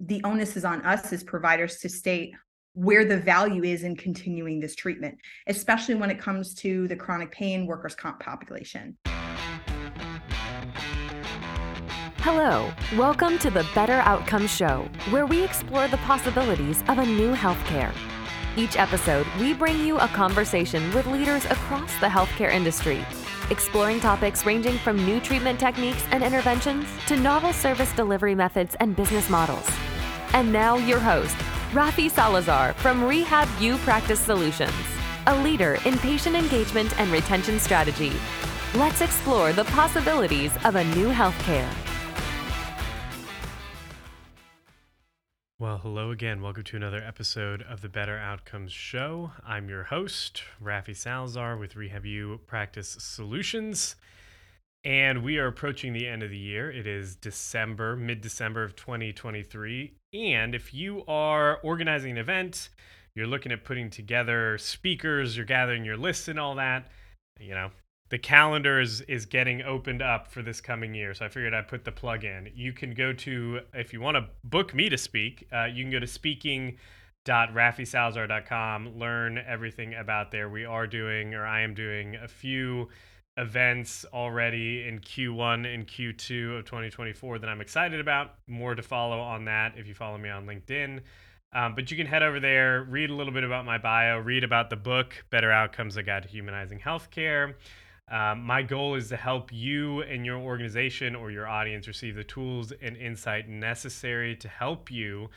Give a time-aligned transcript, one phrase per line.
[0.00, 2.34] the onus is on us as providers to state
[2.72, 7.30] where the value is in continuing this treatment, especially when it comes to the chronic
[7.30, 8.96] pain workers' comp population.
[12.18, 17.32] Hello, welcome to the Better Outcomes Show, where we explore the possibilities of a new
[17.32, 17.94] healthcare.
[18.56, 23.04] Each episode, we bring you a conversation with leaders across the healthcare industry,
[23.50, 28.96] exploring topics ranging from new treatment techniques and interventions to novel service delivery methods and
[28.96, 29.68] business models.
[30.34, 31.36] And now, your host,
[31.70, 34.72] Rafi Salazar from Rehab U Practice Solutions,
[35.28, 38.12] a leader in patient engagement and retention strategy.
[38.74, 41.72] Let's explore the possibilities of a new healthcare.
[45.60, 46.42] Well, hello again.
[46.42, 49.30] Welcome to another episode of the Better Outcomes Show.
[49.46, 53.94] I'm your host, Rafi Salazar with Rehab U Practice Solutions.
[54.84, 56.70] And we are approaching the end of the year.
[56.70, 59.94] It is December, mid December of 2023.
[60.12, 62.68] And if you are organizing an event,
[63.14, 66.88] you're looking at putting together speakers, you're gathering your lists and all that,
[67.40, 67.70] you know,
[68.10, 71.14] the calendar is, is getting opened up for this coming year.
[71.14, 72.50] So I figured I'd put the plug in.
[72.54, 75.90] You can go to, if you want to book me to speak, uh, you can
[75.90, 80.50] go to speaking.rafisalazar.com, learn everything about there.
[80.50, 82.88] We are doing, or I am doing, a few
[83.36, 88.34] events already in Q1 and Q2 of 2024 that I'm excited about.
[88.46, 91.00] More to follow on that if you follow me on LinkedIn.
[91.52, 94.42] Um, but you can head over there, read a little bit about my bio, read
[94.42, 97.54] about the book, Better Outcomes, A Guide to Humanizing Healthcare.
[98.10, 102.24] Um, my goal is to help you and your organization or your audience receive the
[102.24, 105.30] tools and insight necessary to help you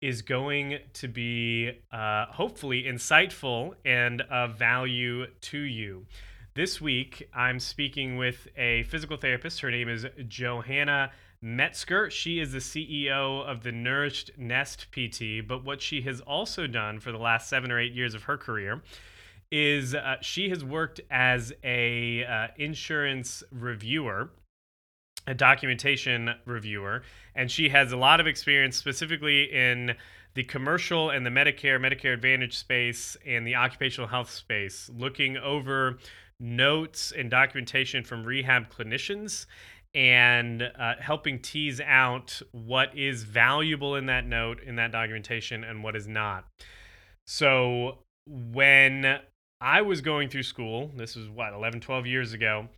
[0.00, 6.06] is going to be uh, hopefully insightful and of value to you.
[6.54, 9.60] This week, I'm speaking with a physical therapist.
[9.60, 12.10] Her name is Johanna Metzger.
[12.10, 15.46] She is the CEO of the Nourished Nest PT.
[15.46, 18.36] But what she has also done for the last seven or eight years of her
[18.36, 18.82] career
[19.50, 24.30] is uh, she has worked as a uh, insurance reviewer
[25.26, 27.02] a documentation reviewer
[27.34, 29.94] and she has a lot of experience specifically in
[30.34, 35.98] the commercial and the medicare medicare advantage space and the occupational health space looking over
[36.40, 39.46] notes and documentation from rehab clinicians
[39.94, 45.82] and uh, helping tease out what is valuable in that note, in that documentation, and
[45.82, 46.44] what is not.
[47.26, 49.18] So when
[49.60, 52.68] I was going through school, this was what, 11, 12 years ago,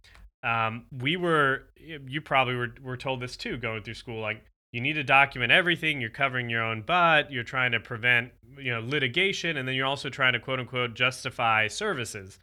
[0.42, 4.80] um, we were, you probably were, were told this too, going through school, like, you
[4.80, 6.00] need to document everything.
[6.00, 7.32] You're covering your own butt.
[7.32, 10.94] You're trying to prevent, you know, litigation, and then you're also trying to quote unquote
[10.94, 12.38] justify services.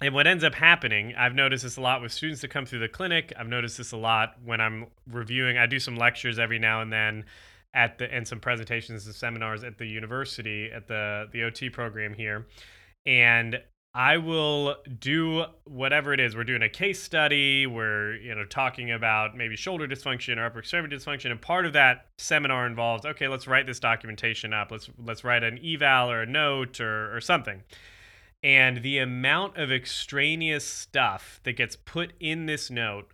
[0.00, 2.80] And what ends up happening, I've noticed this a lot with students that come through
[2.80, 3.32] the clinic.
[3.36, 5.56] I've noticed this a lot when I'm reviewing.
[5.58, 7.24] I do some lectures every now and then
[7.74, 12.14] at the and some presentations and seminars at the university at the the OT program
[12.14, 12.46] here.
[13.06, 13.60] And
[13.94, 16.36] I will do whatever it is.
[16.36, 17.66] We're doing a case study.
[17.66, 21.72] We're you know talking about maybe shoulder dysfunction or upper extremity dysfunction, and part of
[21.74, 24.70] that seminar involves okay, let's write this documentation up.
[24.70, 27.62] Let's let's write an eval or a note or or something
[28.42, 33.10] and the amount of extraneous stuff that gets put in this note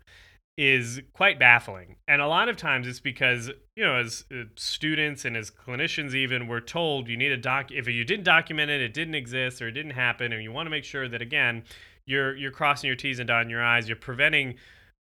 [0.59, 1.97] is quite baffling.
[2.07, 6.15] And a lot of times it's because, you know, as uh, students and as clinicians
[6.15, 9.63] even we're told you need a doc if you didn't document it, it didn't exist
[9.63, 11.65] or it didn't happen and you want to make sure that again,
[12.07, 14.57] you're you're crossing your T's and dotting your I's, you're preventing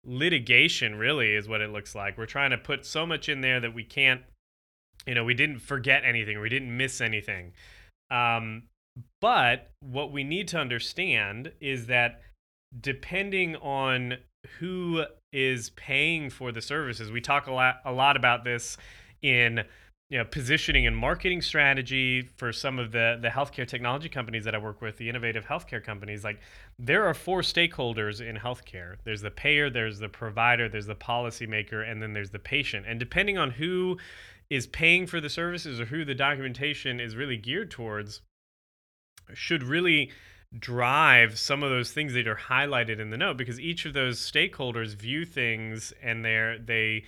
[0.05, 2.17] litigation really is what it looks like.
[2.17, 4.23] We're trying to put so much in there that we can't
[5.07, 7.53] you know, we didn't forget anything, we didn't miss anything.
[8.11, 8.65] Um,
[9.21, 12.21] but what we need to understand is that
[12.81, 14.19] depending on
[14.59, 18.77] who is paying for the services, we talk a lot a lot about this
[19.23, 19.65] in
[20.11, 24.57] you know, positioning and marketing strategy for some of the the healthcare technology companies that
[24.57, 26.25] I work with, the innovative healthcare companies.
[26.25, 26.41] Like
[26.79, 28.97] there are four stakeholders in healthcare.
[29.05, 32.87] There's the payer, there's the provider, there's the policymaker, and then there's the patient.
[32.89, 33.99] And depending on who
[34.51, 38.21] is paying for the services or who the documentation is really geared towards,
[39.33, 40.11] should really
[40.59, 44.19] drive some of those things that are highlighted in the note because each of those
[44.19, 47.05] stakeholders view things and they're they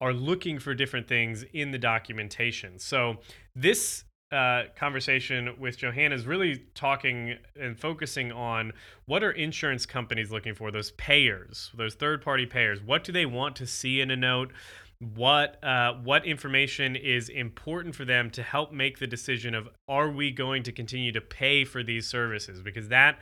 [0.00, 2.78] are looking for different things in the documentation.
[2.78, 3.16] So
[3.54, 8.72] this uh, conversation with Johanna is really talking and focusing on
[9.06, 12.82] what are insurance companies looking for, those payers, those third party payers.
[12.82, 14.52] What do they want to see in a note?
[14.98, 20.10] What uh, what information is important for them to help make the decision of are
[20.10, 22.62] we going to continue to pay for these services?
[22.62, 23.18] Because that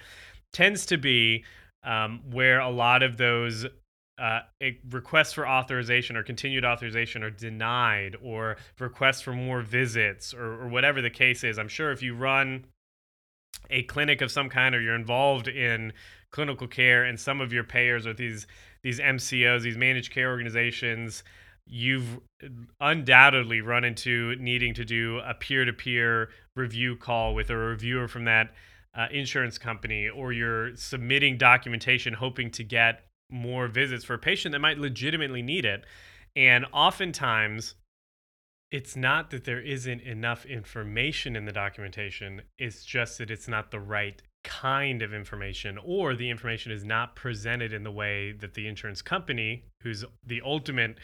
[0.53, 1.45] tends to be
[1.83, 3.67] um, where a lot of those
[4.19, 4.41] uh,
[4.91, 10.69] requests for authorization or continued authorization are denied, or requests for more visits, or, or
[10.69, 11.59] whatever the case is.
[11.59, 12.67] I'm sure if you run
[13.71, 15.93] a clinic of some kind or you're involved in
[16.31, 18.47] clinical care and some of your payers are these
[18.83, 21.25] these MCOs, these managed care organizations,
[21.67, 22.21] you've
[22.81, 28.53] undoubtedly run into needing to do a peer-to-peer review call with a reviewer from that
[28.95, 34.53] uh, insurance company or you're submitting documentation hoping to get more visits for a patient
[34.53, 35.85] that might legitimately need it.
[36.37, 37.75] And oftentimes,
[38.71, 43.71] it's not that there isn't enough information in the documentation, it's just that it's not
[43.71, 48.55] the right kind of information or the information is not presented in the way that
[48.55, 50.99] the insurance company who's the ultimate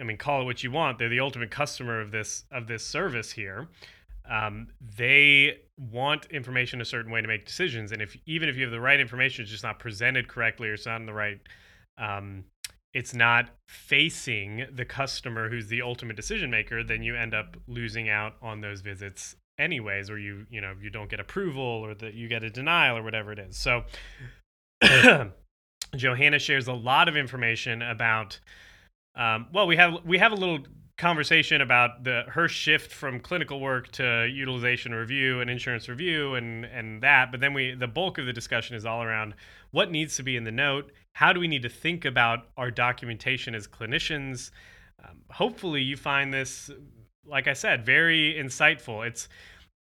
[0.00, 2.86] I mean call it what you want they're the ultimate customer of this of this
[2.86, 3.68] service here.
[4.28, 8.62] Um, they want information a certain way to make decisions and if even if you
[8.62, 11.38] have the right information it's just not presented correctly or it's not in the right
[11.98, 12.44] um,
[12.92, 18.08] it's not facing the customer who's the ultimate decision maker then you end up losing
[18.08, 22.14] out on those visits anyways or you you know you don't get approval or that
[22.14, 23.56] you get a denial or whatever it is.
[23.56, 23.84] So
[25.96, 28.38] johanna shares a lot of information about
[29.16, 30.58] um, well we have we have a little
[30.96, 36.64] conversation about the her shift from clinical work to utilization review and insurance review and
[36.64, 39.34] and that but then we the bulk of the discussion is all around
[39.72, 40.90] what needs to be in the note.
[41.12, 44.50] How do we need to think about our documentation as clinicians?
[45.04, 46.70] Um, hopefully you find this
[47.26, 49.06] like i said very insightful.
[49.06, 49.28] It's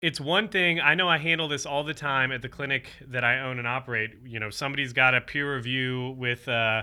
[0.02, 3.22] it's one thing i know i handle this all the time at the clinic that
[3.22, 4.10] i own and operate.
[4.24, 6.82] You know somebody's got a peer review with uh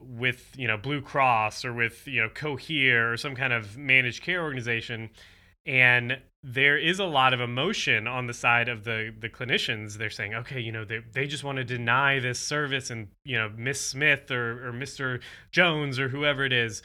[0.00, 4.22] with you know Blue Cross or with you know Cohere or some kind of managed
[4.22, 5.10] care organization,
[5.64, 9.98] and there is a lot of emotion on the side of the the clinicians.
[9.98, 13.36] They're saying, okay, you know, they they just want to deny this service, and you
[13.36, 15.20] know, Miss Smith or or Mister
[15.50, 16.82] Jones or whoever it is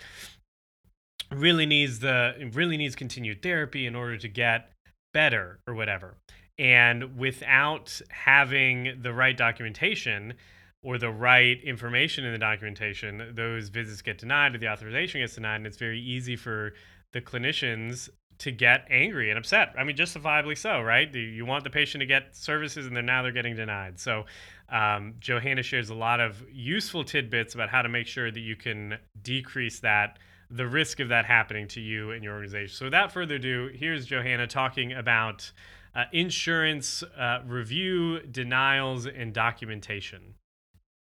[1.31, 4.72] really needs the really needs continued therapy in order to get
[5.14, 6.18] better or whatever.
[6.57, 10.34] And without having the right documentation,
[10.83, 15.36] or the right information in the documentation, those visits get denied or the authorization gets
[15.36, 15.57] denied.
[15.57, 16.74] And it's very easy for
[17.13, 19.74] the clinicians to get angry and upset.
[19.78, 21.13] I mean, justifiably so, right?
[21.13, 24.00] You want the patient to get services and then now they're getting denied.
[24.00, 24.25] So,
[24.69, 28.56] um, Johanna shares a lot of useful tidbits about how to make sure that you
[28.56, 30.18] can decrease that
[30.50, 32.75] the risk of that happening to you and your organization.
[32.75, 35.51] So, without further ado, here's Johanna talking about
[35.94, 40.36] uh, insurance uh, review, denials, and documentation.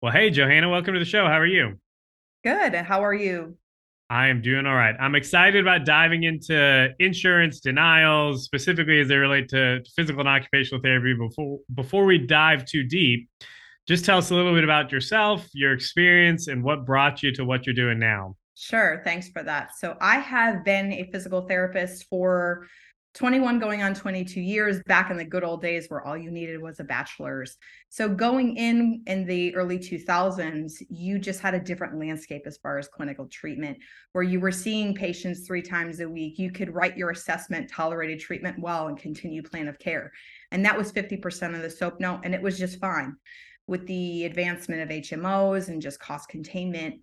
[0.04, 1.24] Well, hey, Johanna, welcome to the show.
[1.24, 1.78] How are you?
[2.44, 2.74] Good.
[2.74, 3.56] How are you?
[4.10, 4.94] I am doing all right.
[5.00, 10.82] I'm excited about diving into insurance denials, specifically as they relate to physical and occupational
[10.82, 11.14] therapy.
[11.14, 13.30] Before before we dive too deep,
[13.88, 17.46] just tell us a little bit about yourself, your experience, and what brought you to
[17.46, 18.36] what you're doing now.
[18.56, 19.00] Sure.
[19.04, 19.70] Thanks for that.
[19.78, 22.66] So I have been a physical therapist for
[23.14, 26.60] 21 going on 22 years back in the good old days where all you needed
[26.60, 27.56] was a bachelor's.
[27.88, 32.76] So going in in the early 2000s, you just had a different landscape as far
[32.76, 33.78] as clinical treatment
[34.12, 36.40] where you were seeing patients 3 times a week.
[36.40, 40.10] You could write your assessment, tolerated treatment well and continue plan of care.
[40.50, 43.14] And that was 50% of the SOAP note and it was just fine.
[43.68, 46.96] With the advancement of HMOs and just cost containment,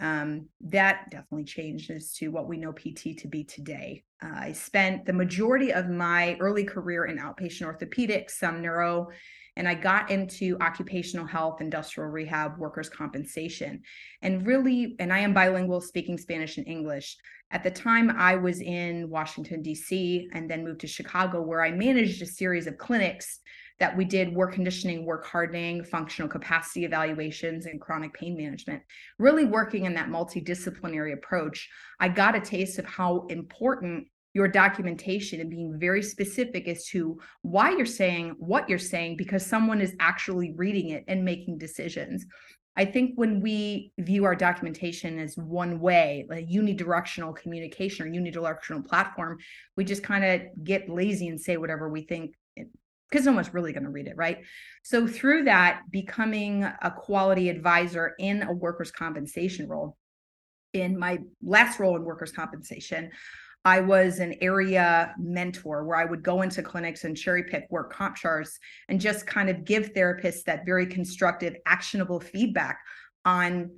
[0.00, 4.02] um, that definitely changed as to what we know PT to be today.
[4.22, 9.08] Uh, I spent the majority of my early career in outpatient orthopedics, some neuro,
[9.56, 13.82] and I got into occupational health, industrial rehab, workers' compensation.
[14.22, 17.16] And really, and I am bilingual, speaking Spanish and English.
[17.50, 21.72] At the time, I was in Washington, D.C., and then moved to Chicago, where I
[21.72, 23.40] managed a series of clinics
[23.80, 28.82] that we did work conditioning, work hardening, functional capacity evaluations, and chronic pain management.
[29.18, 31.68] Really working in that multidisciplinary approach,
[31.98, 37.18] I got a taste of how important your documentation and being very specific as to
[37.42, 42.24] why you're saying what you're saying because someone is actually reading it and making decisions.
[42.76, 48.86] I think when we view our documentation as one way, like unidirectional communication or unidirectional
[48.86, 49.38] platform,
[49.76, 52.36] we just kind of get lazy and say whatever we think
[53.10, 54.38] because no one's really going to read it, right?
[54.82, 59.96] So through that, becoming a quality advisor in a workers' compensation role,
[60.72, 63.10] in my last role in workers' compensation,
[63.64, 67.92] I was an area mentor where I would go into clinics and cherry pick work
[67.92, 72.78] comp charts and just kind of give therapists that very constructive, actionable feedback
[73.24, 73.70] on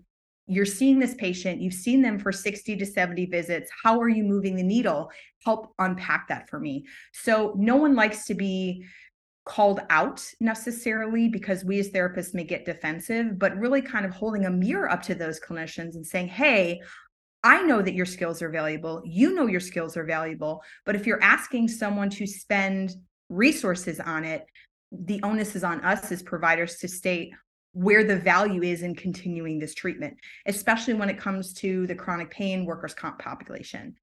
[0.46, 3.70] you're seeing this patient, you've seen them for 60 to 70 visits.
[3.82, 5.10] How are you moving the needle?
[5.44, 6.84] Help unpack that for me.
[7.12, 8.84] So, no one likes to be
[9.44, 14.46] called out necessarily because we as therapists may get defensive, but really kind of holding
[14.46, 16.80] a mirror up to those clinicians and saying, hey,
[17.42, 19.02] I know that your skills are valuable.
[19.04, 20.62] You know your skills are valuable.
[20.86, 22.94] But if you're asking someone to spend
[23.28, 24.46] resources on it,
[24.92, 27.32] the onus is on us as providers to state
[27.72, 30.14] where the value is in continuing this treatment,
[30.46, 33.94] especially when it comes to the chronic pain workers' comp population.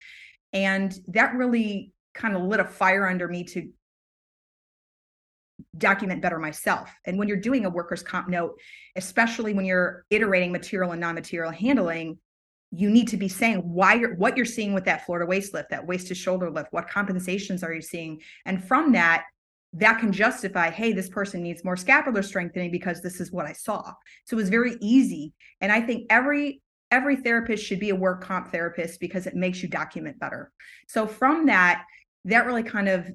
[0.51, 3.69] And that really kind of lit a fire under me to
[5.77, 6.91] document better myself.
[7.05, 8.59] And when you're doing a workers' comp note,
[8.95, 12.17] especially when you're iterating material and non-material handling,
[12.71, 15.53] you need to be saying why you're what you're seeing with that floor to waist
[15.53, 18.19] lift, that waist to shoulder lift, what compensations are you seeing?
[18.45, 19.25] And from that,
[19.73, 23.53] that can justify, hey, this person needs more scapular strengthening because this is what I
[23.53, 23.93] saw.
[24.25, 25.33] So it was very easy.
[25.61, 26.61] And I think every
[26.91, 30.51] every therapist should be a work comp therapist because it makes you document better.
[30.87, 31.85] So from that,
[32.25, 33.07] that really kind of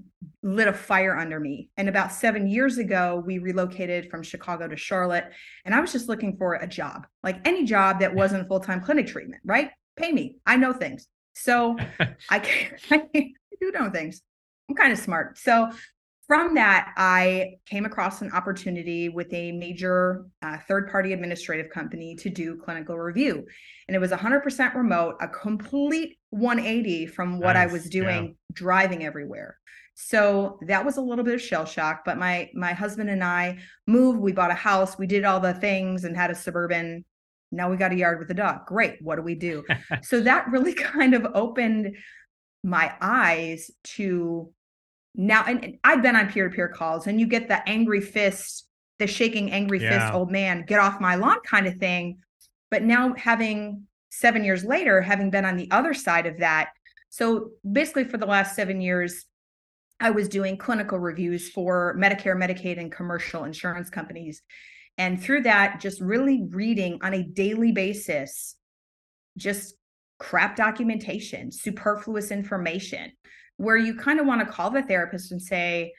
[0.43, 1.69] lit a fire under me.
[1.77, 5.31] And about seven years ago, we relocated from Chicago to Charlotte.
[5.65, 8.81] And I was just looking for a job, like any job that wasn't full time
[8.81, 9.71] clinic treatment, right?
[9.97, 10.37] Pay me.
[10.47, 11.07] I know things.
[11.35, 11.77] So
[12.31, 14.23] I, can, I do know things.
[14.69, 15.39] I'm kind of smart.
[15.39, 15.71] So
[16.27, 22.15] from that, I came across an opportunity with a major uh, third party administrative company
[22.17, 23.45] to do clinical review.
[23.89, 27.71] And it was 100% remote, a complete 180 from what nice.
[27.71, 28.33] I was doing yeah.
[28.53, 29.57] driving everywhere.
[29.95, 33.59] So that was a little bit of shell shock, but my my husband and I
[33.87, 37.05] moved, we bought a house, we did all the things and had a suburban.
[37.53, 38.67] Now we got a yard with a dog.
[38.67, 38.97] Great.
[39.01, 39.65] What do we do?
[40.03, 41.95] so that really kind of opened
[42.65, 44.53] my eyes to
[45.15, 48.67] now and, I've been on peer-to-peer calls and you get the angry fist,
[48.99, 50.01] the shaking angry yeah.
[50.01, 52.19] fist old man, get off my lawn kind of thing.
[52.73, 53.87] But now having
[54.19, 56.71] 7 years later having been on the other side of that.
[57.11, 59.27] So basically for the last 7 years
[60.01, 64.43] I was doing clinical reviews for Medicare, Medicaid and commercial insurance companies.
[64.99, 68.57] And through that just really reading on a daily basis
[69.37, 69.75] just
[70.19, 73.13] crap documentation, superfluous information
[73.57, 75.93] where you kind of want to call the therapist and say,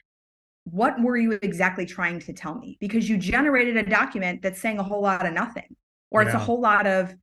[0.64, 2.76] what were you exactly trying to tell me?
[2.80, 5.76] Because you generated a document that's saying a whole lot of nothing,
[6.10, 6.28] or yeah.
[6.28, 7.14] it's a whole lot of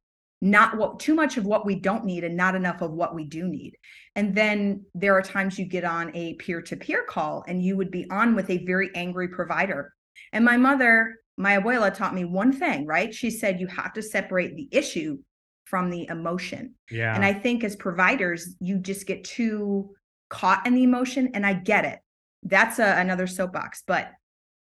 [0.44, 3.24] not what too much of what we don't need and not enough of what we
[3.24, 3.78] do need.
[4.18, 7.78] And then there are times you get on a peer to peer call and you
[7.78, 9.94] would be on with a very angry provider.
[10.34, 13.14] And my mother, my abuela taught me one thing, right?
[13.14, 15.18] She said, you have to separate the issue
[15.64, 16.76] from the emotion.
[16.92, 17.16] Yeah.
[17.16, 19.92] And I think as providers, you just get too
[20.30, 22.00] caught in the emotion and I get it.
[22.44, 24.12] That's a, another soapbox, but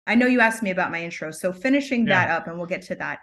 [0.06, 1.32] I know you asked me about my intro.
[1.32, 2.26] So finishing yeah.
[2.26, 3.20] that up and we'll get to that.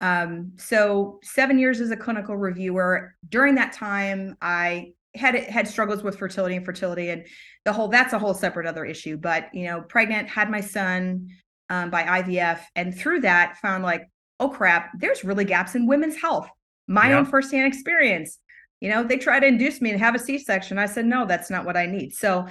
[0.00, 3.14] Um, so 7 years as a clinical reviewer.
[3.28, 7.26] During that time I had had struggles with fertility and fertility and
[7.64, 11.28] the whole that's a whole separate other issue, but you know, pregnant, had my son
[11.70, 16.16] um, by IVF and through that found like, oh crap, there's really gaps in women's
[16.16, 16.48] health.
[16.86, 17.18] My yeah.
[17.18, 18.38] own firsthand experience
[18.80, 21.50] you know they try to induce me to have a c-section i said no that's
[21.50, 22.46] not what i need so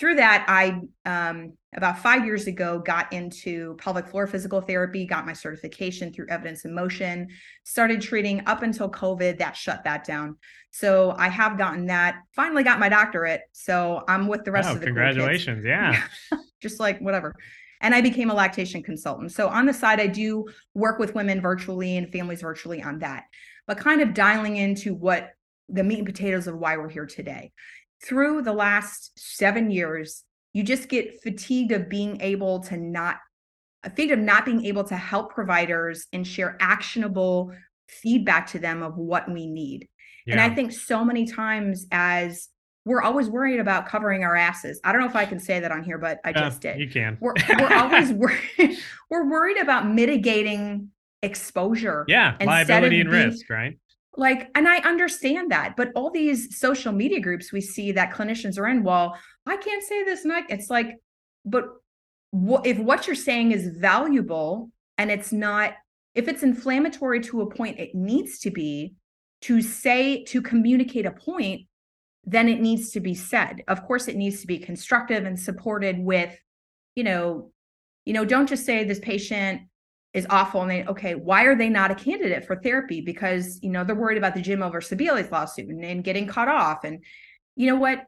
[0.00, 5.26] through that i um, about five years ago got into pelvic floor physical therapy got
[5.26, 7.28] my certification through evidence in motion
[7.64, 10.36] started treating up until covid that shut that down
[10.70, 14.72] so i have gotten that finally got my doctorate so i'm with the rest oh,
[14.72, 16.02] of the congratulations cool yeah
[16.60, 17.36] just like whatever
[17.82, 19.32] and I became a lactation consultant.
[19.32, 23.24] So on the side, I do work with women virtually and families virtually on that,
[23.66, 25.30] but kind of dialing into what
[25.68, 27.52] the meat and potatoes of why we're here today.
[28.04, 33.18] Through the last seven years, you just get fatigued of being able to not,
[33.84, 37.52] fatigued of not being able to help providers and share actionable
[37.88, 39.88] feedback to them of what we need.
[40.26, 40.34] Yeah.
[40.34, 42.48] And I think so many times as
[42.84, 44.80] we're always worried about covering our asses.
[44.84, 46.78] I don't know if I can say that on here, but I uh, just did.
[46.80, 47.18] You can.
[47.20, 48.40] We're, we're always worried.
[49.10, 50.90] We're worried about mitigating
[51.22, 52.04] exposure.
[52.08, 53.76] Yeah, liability and being, risk, right?
[54.16, 58.58] Like and i understand that but all these social media groups we see that clinicians
[58.58, 60.96] are in well i can't say this and I, it's like
[61.44, 61.64] but
[62.30, 65.74] what if what you're saying is valuable and it's not
[66.14, 68.94] if it's inflammatory to a point it needs to be
[69.42, 71.62] to say to communicate a point
[72.24, 73.62] then it needs to be said.
[73.68, 76.36] Of course it needs to be constructive and supported with
[76.96, 77.52] you know,
[78.04, 79.62] you know, don't just say this patient
[80.12, 83.00] is awful and they okay, why are they not a candidate for therapy?
[83.00, 84.78] Because you know they're worried about the Jimmo v.
[84.78, 86.84] Sebelius lawsuit and, and getting cut off.
[86.84, 87.04] And
[87.56, 88.06] you know what?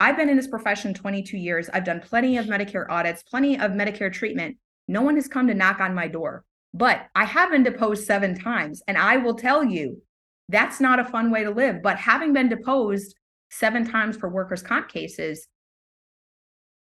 [0.00, 1.70] I've been in this profession 22 years.
[1.72, 4.56] I've done plenty of Medicare audits, plenty of Medicare treatment.
[4.88, 6.44] No one has come to knock on my door,
[6.74, 8.82] but I have been deposed seven times.
[8.88, 10.02] And I will tell you,
[10.48, 11.82] that's not a fun way to live.
[11.82, 13.14] But having been deposed
[13.50, 15.46] seven times for workers' comp cases,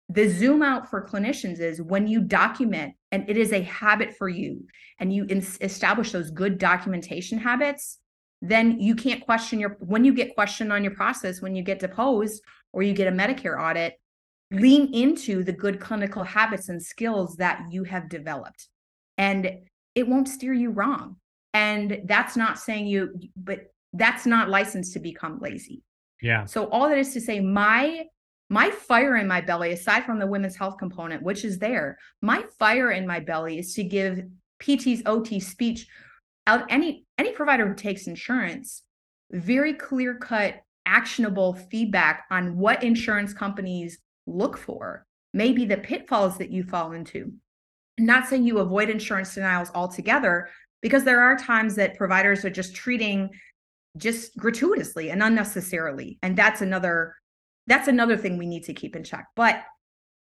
[0.08, 4.28] the zoom out for clinicians is when you document and it is a habit for
[4.28, 4.66] you
[4.98, 7.98] and you in- establish those good documentation habits
[8.44, 11.78] then you can't question your when you get questioned on your process when you get
[11.78, 12.42] deposed
[12.72, 13.94] or you get a medicare audit
[14.52, 18.68] lean into the good clinical habits and skills that you have developed.
[19.18, 19.50] And
[19.94, 21.16] it won't steer you wrong.
[21.54, 25.82] And that's not saying you but that's not licensed to become lazy.
[26.20, 26.46] Yeah.
[26.46, 28.04] So all that is to say my
[28.52, 32.44] my fire in my belly, aside from the women's health component, which is there, my
[32.58, 34.24] fire in my belly is to give
[34.62, 35.86] PTs, OT speech
[36.46, 38.82] out any any provider who takes insurance
[39.30, 45.06] very clear cut actionable feedback on what insurance companies look for.
[45.32, 47.32] Maybe the pitfalls that you fall into.
[47.98, 50.50] Not saying you avoid insurance denials altogether
[50.82, 53.30] because there are times that providers are just treating
[53.96, 57.14] just gratuitously and unnecessarily and that's another
[57.66, 59.62] that's another thing we need to keep in check but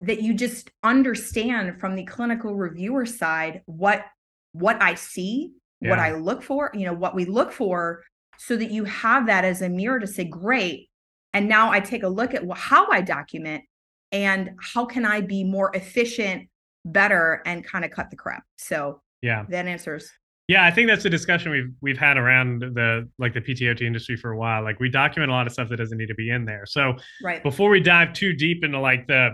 [0.01, 4.05] that you just understand from the clinical reviewer side what
[4.51, 5.51] what i see
[5.81, 5.89] yeah.
[5.89, 8.03] what i look for you know what we look for
[8.37, 10.89] so that you have that as a mirror to say great
[11.33, 13.63] and now i take a look at how i document
[14.11, 16.47] and how can i be more efficient
[16.85, 20.11] better and kind of cut the crap so yeah that answers
[20.47, 24.15] yeah, I think that's a discussion we've we've had around the like the PTOT industry
[24.15, 24.63] for a while.
[24.63, 26.65] Like we document a lot of stuff that doesn't need to be in there.
[26.67, 27.41] So right.
[27.41, 29.31] before we dive too deep into like the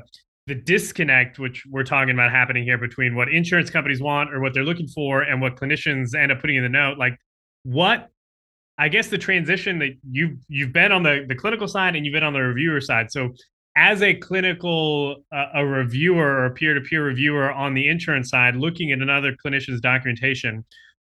[0.48, 4.54] the disconnect which we're talking about happening here between what insurance companies want or what
[4.54, 7.18] they're looking for and what clinicians end up putting in the note, like
[7.64, 8.10] what
[8.78, 12.14] I guess the transition that you've you've been on the the clinical side and you've
[12.14, 13.12] been on the reviewer side.
[13.12, 13.32] So
[13.76, 19.00] as a clinical uh, a reviewer or peer-to-peer reviewer on the insurance side looking at
[19.00, 20.64] another clinician's documentation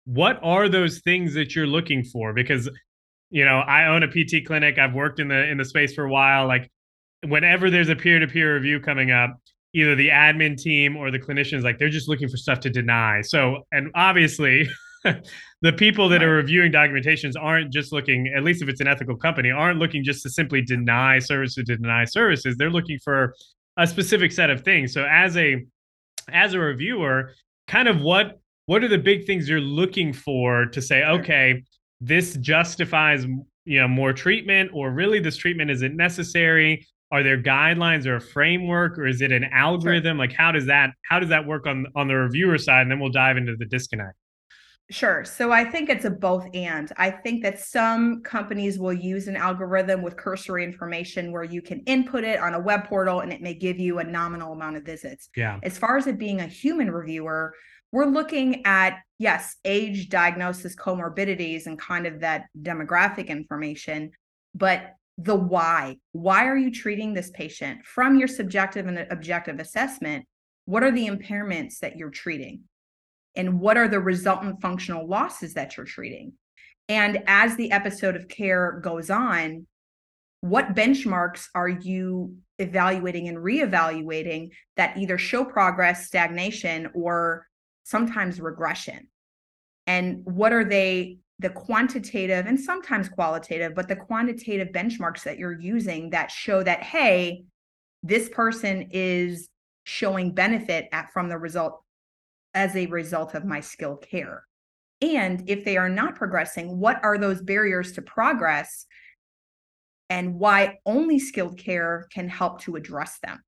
[0.05, 2.33] what are those things that you're looking for?
[2.33, 2.69] Because
[3.31, 4.77] you know i own a pt clinic.
[4.77, 6.47] I've worked in the in the space for a while.
[6.47, 6.69] Like
[7.27, 9.35] whenever there's a peer-to-peer review coming up
[9.73, 13.21] either the admin team or the clinicians like they're just looking for stuff to deny.
[13.21, 14.69] So and obviously
[15.03, 19.17] the people that are reviewing documentations aren't just looking at least if it's an ethical
[19.17, 22.55] company aren't looking just to simply deny services to deny services.
[22.57, 23.35] They're looking for
[23.77, 24.93] a specific set of things.
[24.93, 25.65] So as a
[26.29, 27.33] as a reviewer
[27.67, 31.63] kind of what what are the big things you're looking for to say okay
[32.01, 33.25] this justifies
[33.65, 38.21] you know more treatment or really this treatment isn't necessary are there guidelines or a
[38.21, 40.25] framework or is it an algorithm sure.
[40.25, 42.99] like how does that how does that work on on the reviewer side and then
[42.99, 44.17] we'll dive into the disconnect
[44.91, 45.25] Sure.
[45.25, 46.91] So I think it's a both and.
[46.97, 51.80] I think that some companies will use an algorithm with cursory information where you can
[51.88, 54.84] input it on a web portal and it may give you a nominal amount of
[54.84, 55.30] visits.
[55.36, 55.60] Yeah.
[55.63, 57.56] As far as it being a human reviewer,
[57.95, 64.12] we're looking at yes age diagnosis comorbidities and kind of that demographic information
[64.53, 65.95] but the why.
[66.12, 67.86] Why are you treating this patient?
[67.86, 70.25] From your subjective and objective assessment
[70.65, 72.62] what are the impairments that you're treating?
[73.36, 76.34] And what are the resultant functional losses that you're treating?
[76.89, 79.67] And as the episode of care goes on
[80.41, 87.47] what benchmarks are you evaluating and reevaluating that either show progress stagnation or
[87.86, 89.08] sometimes regression.
[89.88, 95.60] And what are they, the quantitative and sometimes qualitative, but the quantitative benchmarks that you're
[95.60, 97.45] using that show that, hey,
[98.04, 99.48] this person is
[99.84, 101.84] showing benefit at, from the result
[102.54, 104.43] as a result of my skill care.
[105.02, 108.88] And if they are not progressing, what are those barriers to progress
[110.10, 113.43] and why only skilled care can help to address them?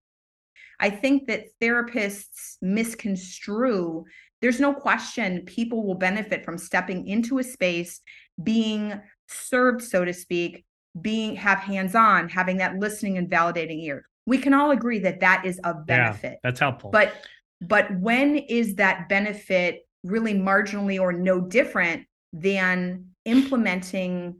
[0.79, 4.05] I think that therapists misconstrue
[4.41, 8.01] there's no question people will benefit from stepping into a space,
[8.43, 10.65] being served, so to speak,
[11.01, 14.05] being have hands on, having that listening and validating ear.
[14.25, 16.33] We can all agree that that is a benefit.
[16.33, 16.91] Yeah, that's helpful.
[16.91, 17.13] But
[17.61, 24.37] but when is that benefit really marginally or no different than implementing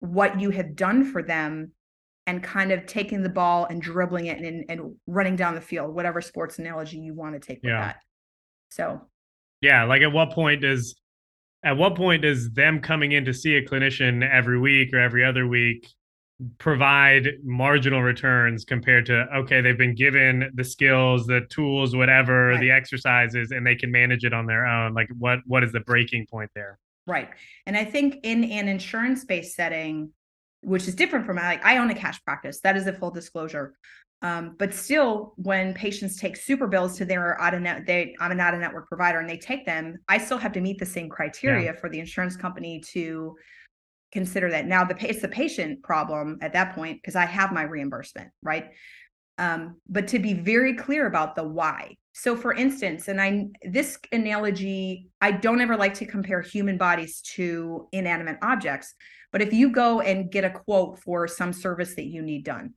[0.00, 1.72] what you have done for them
[2.26, 5.94] and kind of taking the ball and dribbling it and, and running down the field,
[5.94, 7.80] whatever sports analogy you want to take with yeah.
[7.80, 7.96] that.
[8.70, 9.00] So
[9.60, 10.94] yeah, like at what point does
[11.64, 15.24] at what point does them coming in to see a clinician every week or every
[15.24, 15.88] other week
[16.58, 22.60] provide marginal returns compared to okay they've been given the skills the tools whatever right.
[22.60, 24.94] the exercises and they can manage it on their own?
[24.94, 26.78] Like what what is the breaking point there?
[27.06, 27.30] Right.
[27.66, 30.12] And i think in an insurance based setting
[30.60, 33.74] which is different from like i own a cash practice that is a full disclosure
[34.22, 38.30] um, but still when patients take super bills to their out of net they i'm
[38.30, 40.86] an out of network provider and they take them i still have to meet the
[40.86, 41.80] same criteria yeah.
[41.80, 43.36] for the insurance company to
[44.12, 44.66] consider that.
[44.66, 48.70] Now the it's the patient problem at that point because i have my reimbursement right?
[49.38, 51.96] Um, but to be very clear about the why.
[52.12, 57.20] So for instance and i this analogy i don't ever like to compare human bodies
[57.36, 58.94] to inanimate objects
[59.30, 62.74] but if you go and get a quote for some service that you need done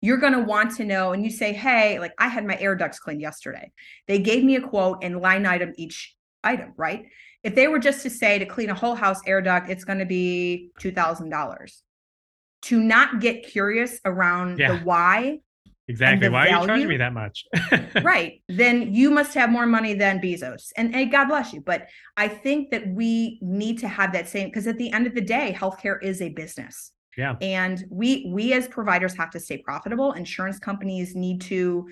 [0.00, 2.74] you're going to want to know and you say hey like i had my air
[2.74, 3.70] ducts cleaned yesterday
[4.06, 7.06] they gave me a quote and line item each item right
[7.44, 9.98] if they were just to say to clean a whole house air duct, it's going
[9.98, 11.72] to be $2,000.
[12.62, 14.72] To not get curious around yeah.
[14.72, 15.38] the why.
[15.86, 16.28] Exactly.
[16.28, 17.44] Why value, are you charging me that much?
[18.02, 18.42] right.
[18.48, 20.72] Then you must have more money than Bezos.
[20.76, 21.60] And, and God bless you.
[21.60, 25.14] But I think that we need to have that same because at the end of
[25.14, 26.92] the day, healthcare is a business.
[27.18, 27.34] Yeah.
[27.42, 30.12] And we we as providers have to stay profitable.
[30.12, 31.86] Insurance companies need to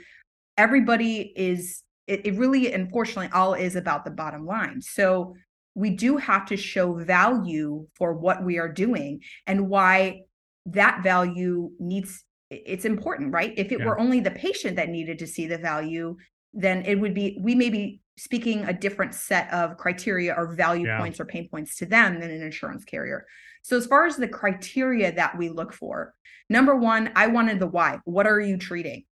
[0.56, 5.34] everybody is it, it really unfortunately all is about the bottom line so
[5.74, 10.20] we do have to show value for what we are doing and why
[10.64, 13.86] that value needs it's important right if it yeah.
[13.86, 16.16] were only the patient that needed to see the value
[16.54, 20.86] then it would be we may be speaking a different set of criteria or value
[20.86, 20.98] yeah.
[20.98, 23.26] points or pain points to them than an insurance carrier
[23.66, 26.14] so as far as the criteria that we look for
[26.48, 27.98] number one i wanted the why.
[28.04, 29.04] What are you treating?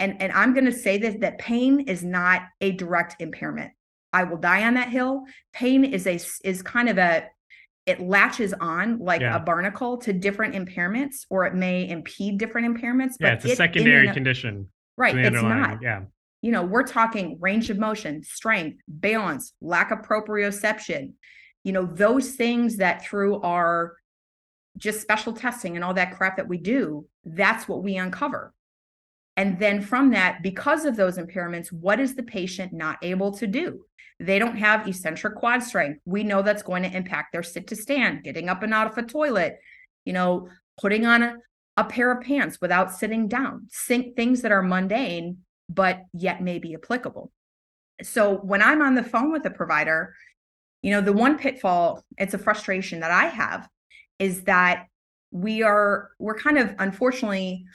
[0.00, 3.72] And and i'm going to say this that pain is not a direct impairment.
[4.12, 5.24] I will die on that hill.
[5.52, 7.28] Pain is a is kind of a
[7.84, 9.36] it latches on like yeah.
[9.36, 13.56] a barnacle to different impairments or it may impede different impairments yeah it's a it,
[13.56, 15.78] secondary condition right it's not.
[15.80, 16.02] yeah.
[16.42, 21.14] You know we're talking range of motion strength balance lack of proprioception
[21.64, 23.96] you know those things that through our
[24.76, 28.52] just special testing and all that crap that we do that's what we uncover
[29.38, 33.46] and then from that, because of those impairments, what is the patient not able to
[33.46, 33.84] do?
[34.18, 36.00] They don't have eccentric quad strength.
[36.04, 38.98] We know that's going to impact their sit to stand, getting up and out of
[38.98, 39.60] a toilet,
[40.04, 40.48] you know,
[40.80, 41.36] putting on a,
[41.76, 46.58] a pair of pants without sitting down, Think things that are mundane, but yet may
[46.58, 47.30] be applicable.
[48.02, 50.16] So when I'm on the phone with a provider,
[50.82, 53.68] you know, the one pitfall, it's a frustration that I have,
[54.18, 54.86] is that
[55.30, 57.66] we are, we're kind of unfortunately,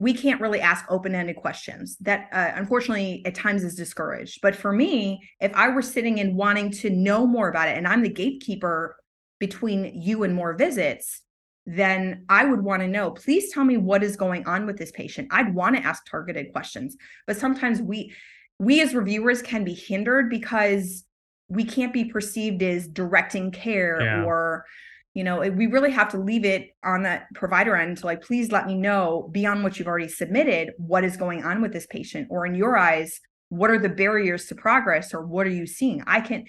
[0.00, 4.40] we can't really ask open-ended questions that uh, unfortunately at times is discouraged.
[4.42, 7.86] But for me if i were sitting and wanting to know more about it and
[7.86, 8.96] i'm the gatekeeper
[9.38, 11.22] between you and more visits
[11.66, 14.90] then i would want to know please tell me what is going on with this
[14.90, 15.28] patient.
[15.30, 16.96] I'd want to ask targeted questions.
[17.26, 18.14] But sometimes we
[18.58, 21.04] we as reviewers can be hindered because
[21.50, 24.24] we can't be perceived as directing care yeah.
[24.24, 24.64] or
[25.12, 28.50] you know we really have to leave it on that provider end to like please
[28.52, 32.26] let me know beyond what you've already submitted what is going on with this patient
[32.30, 36.02] or in your eyes what are the barriers to progress or what are you seeing
[36.06, 36.44] i can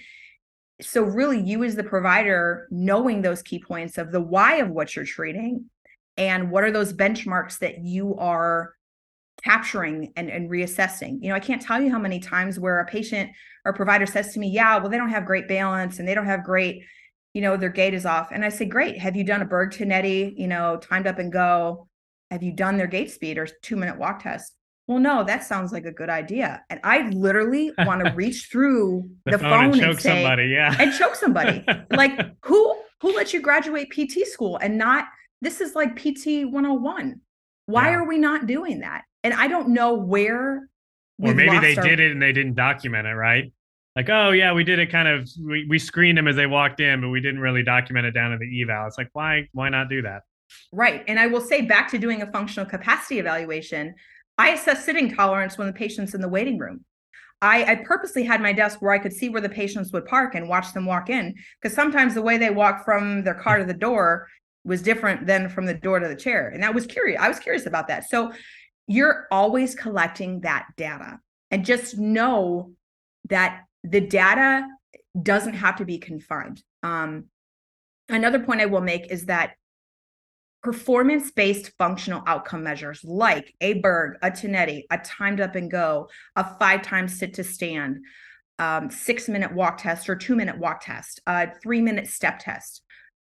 [0.80, 4.94] so really you as the provider knowing those key points of the why of what
[4.94, 5.64] you're treating
[6.16, 8.74] and what are those benchmarks that you are
[9.44, 12.86] capturing and, and reassessing you know i can't tell you how many times where a
[12.86, 13.30] patient
[13.64, 16.26] or provider says to me yeah well they don't have great balance and they don't
[16.26, 16.82] have great
[17.34, 18.30] you know, their gait is off.
[18.30, 18.98] And I say, great.
[18.98, 21.88] Have you done a Berg Tinetti, you know, timed up and go?
[22.30, 24.54] Have you done their gait speed or two minute walk test?
[24.86, 26.62] Well, no, that sounds like a good idea.
[26.68, 30.74] And I literally want to reach through the, the phone, and, choke say, somebody, yeah.
[30.78, 31.64] and choke somebody.
[31.90, 35.06] like who who let you graduate PT school and not
[35.40, 37.20] this is like PT 101.
[37.66, 37.94] Why yeah.
[37.96, 39.04] are we not doing that?
[39.24, 40.68] And I don't know where
[41.20, 41.82] or maybe they our...
[41.82, 43.52] did it and they didn't document it, right?
[43.96, 46.80] like, oh yeah, we did it kind of we, we screened them as they walked
[46.80, 48.86] in, but we didn't really document it down in the eval.
[48.86, 50.22] It's like, why why not do that?
[50.72, 51.04] Right.
[51.08, 53.94] And I will say back to doing a functional capacity evaluation,
[54.38, 56.84] I assess sitting tolerance when the patient's in the waiting room.
[57.40, 60.34] I, I purposely had my desk where I could see where the patients would park
[60.34, 63.64] and watch them walk in because sometimes the way they walk from their car to
[63.64, 64.28] the door
[64.64, 66.48] was different than from the door to the chair.
[66.48, 67.20] And that was curious.
[67.20, 68.08] I was curious about that.
[68.08, 68.32] So
[68.86, 71.18] you're always collecting that data
[71.50, 72.72] and just know
[73.28, 74.66] that the data
[75.20, 76.62] doesn't have to be confined.
[76.82, 77.26] Um,
[78.08, 79.52] another point I will make is that
[80.62, 86.08] performance based functional outcome measures like a Berg, a Tinetti, a timed up and go,
[86.36, 87.98] a five times sit to stand,
[88.58, 92.82] um, six minute walk test or two minute walk test, a three minute step test.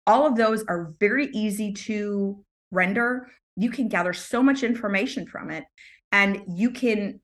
[0.06, 5.50] All of those are very easy to render, you can gather so much information from
[5.50, 5.64] it
[6.12, 7.20] and you can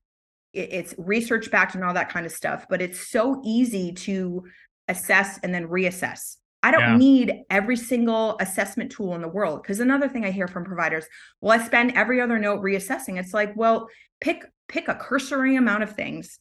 [0.53, 4.43] it's research backed and all that kind of stuff, but it's so easy to
[4.87, 6.37] assess and then reassess.
[6.63, 6.97] I don't yeah.
[6.97, 9.61] need every single assessment tool in the world.
[9.61, 11.05] Because another thing I hear from providers,
[11.41, 13.19] well, I spend every other note reassessing.
[13.19, 13.87] It's like, well,
[14.21, 16.39] pick pick a cursory amount of things,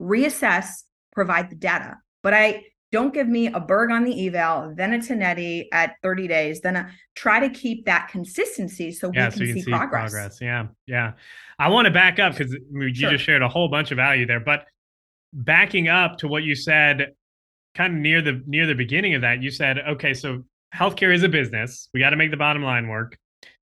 [0.00, 1.96] reassess, provide the data.
[2.22, 6.28] But I don't give me a Berg on the eval, then a Tinetti at 30
[6.28, 9.62] days, then a, try to keep that consistency so yeah, we can, so see, can
[9.62, 10.12] see progress.
[10.12, 10.38] progress.
[10.40, 11.12] Yeah, yeah.
[11.58, 13.10] I want to back up because you sure.
[13.10, 14.66] just shared a whole bunch of value there, but
[15.32, 17.12] backing up to what you said
[17.74, 20.44] kind of near the near the beginning of that, you said, okay, so
[20.74, 21.88] healthcare is a business.
[21.92, 23.18] We got to make the bottom line work.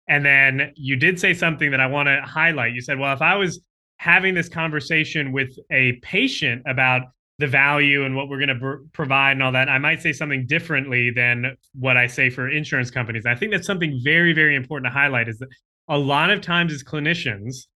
[0.09, 2.75] And then you did say something that I want to highlight.
[2.75, 3.61] You said, well, if I was
[3.99, 7.03] having this conversation with a patient about
[7.39, 10.47] the value and what we're going to provide and all that, I might say something
[10.47, 13.27] differently than what I say for insurance companies.
[13.27, 15.49] I think that's something very, very important to highlight is that
[15.89, 17.67] a lot of times as clinicians,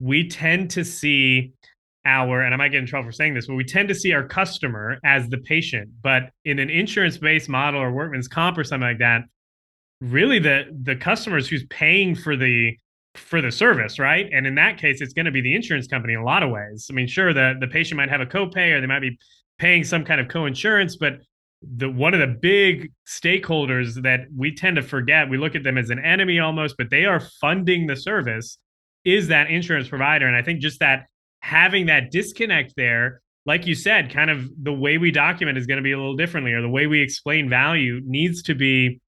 [0.00, 1.52] we tend to see
[2.04, 4.12] our, and I might get in trouble for saying this, but we tend to see
[4.12, 5.90] our customer as the patient.
[6.02, 9.22] But in an insurance based model or workman's comp or something like that,
[10.02, 12.76] really the the customers who's paying for the
[13.16, 14.28] for the service, right?
[14.32, 16.50] And in that case, it's going to be the insurance company in a lot of
[16.50, 16.88] ways.
[16.90, 19.18] I mean, sure, the, the patient might have a copay or they might be
[19.58, 21.20] paying some kind of co-insurance, but
[21.62, 25.78] the one of the big stakeholders that we tend to forget, we look at them
[25.78, 28.58] as an enemy almost, but they are funding the service,
[29.04, 30.26] is that insurance provider.
[30.26, 31.06] And I think just that
[31.40, 35.78] having that disconnect there, like you said, kind of the way we document is going
[35.78, 39.00] to be a little differently, or the way we explain value needs to be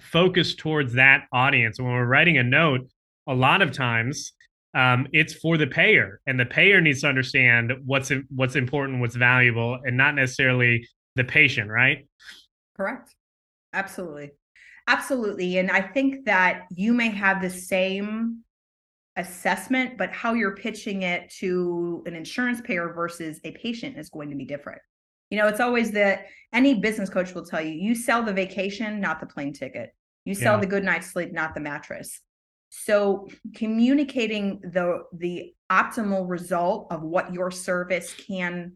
[0.00, 1.78] focused towards that audience.
[1.78, 2.88] And when we're writing a note,
[3.28, 4.32] a lot of times
[4.74, 9.16] um, it's for the payer, and the payer needs to understand what's what's important, what's
[9.16, 10.86] valuable, and not necessarily
[11.16, 12.06] the patient, right?
[12.76, 13.14] Correct.
[13.72, 14.32] Absolutely.
[14.86, 15.58] Absolutely.
[15.58, 18.42] And I think that you may have the same
[19.16, 24.30] assessment, but how you're pitching it to an insurance payer versus a patient is going
[24.30, 24.80] to be different.
[25.30, 29.00] You know, it's always that any business coach will tell you you sell the vacation,
[29.00, 29.94] not the plane ticket.
[30.24, 30.60] You sell yeah.
[30.60, 32.20] the good night's sleep, not the mattress.
[32.70, 38.74] So communicating the the optimal result of what your service can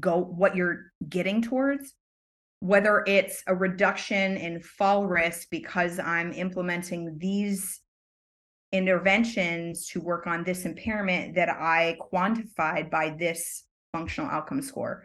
[0.00, 1.94] go what you're getting towards
[2.60, 7.80] whether it's a reduction in fall risk because I'm implementing these
[8.72, 15.04] interventions to work on this impairment that I quantified by this functional outcome score.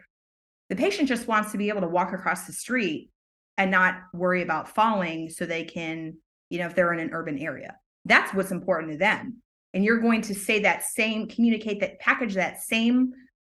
[0.68, 3.10] The patient just wants to be able to walk across the street
[3.56, 6.14] and not worry about falling so they can,
[6.50, 7.76] you know, if they're in an urban area.
[8.04, 9.40] That's what's important to them.
[9.72, 13.12] And you're going to say that same, communicate that, package that same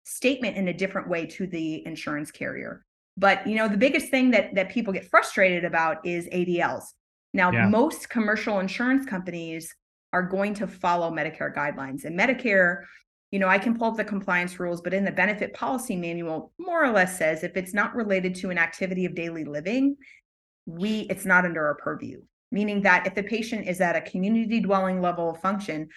[0.05, 2.85] statement in a different way to the insurance carrier.
[3.17, 6.85] But you know, the biggest thing that that people get frustrated about is ADLs.
[7.33, 7.67] Now, yeah.
[7.67, 9.75] most commercial insurance companies
[10.13, 12.05] are going to follow Medicare guidelines.
[12.05, 12.85] And Medicare,
[13.33, 16.53] you know, I can pull up the compliance rules, but in the benefit policy manual,
[16.59, 19.97] more or less says if it's not related to an activity of daily living,
[20.67, 22.21] we it's not under our purview
[22.55, 25.89] meaning that if the patient is at a community dwelling level of function,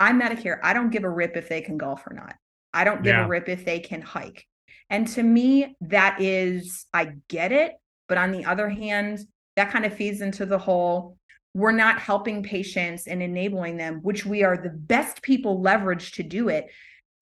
[0.00, 0.58] I'm Medicare.
[0.62, 2.34] I don't give a rip if they can golf or not.
[2.74, 3.24] I don't give yeah.
[3.24, 4.44] a rip if they can hike.
[4.90, 7.72] And to me, that is, I get it.
[8.08, 9.20] But on the other hand,
[9.56, 11.16] that kind of feeds into the whole
[11.54, 16.22] we're not helping patients and enabling them, which we are the best people leverage to
[16.22, 16.66] do it,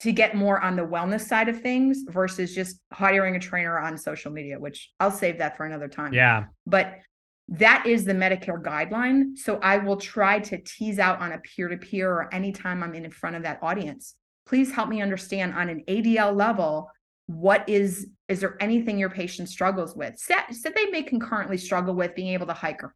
[0.00, 3.96] to get more on the wellness side of things versus just hiring a trainer on
[3.96, 6.12] social media, which I'll save that for another time.
[6.12, 6.46] Yeah.
[6.66, 6.98] But
[7.48, 9.38] that is the Medicare guideline.
[9.38, 12.94] So I will try to tease out on a peer to peer or anytime I'm
[12.94, 14.14] in front of that audience.
[14.46, 16.90] Please help me understand on an ADL level
[17.26, 21.94] what is is there anything your patient struggles with said, said they may concurrently struggle
[21.94, 22.94] with being able to hike or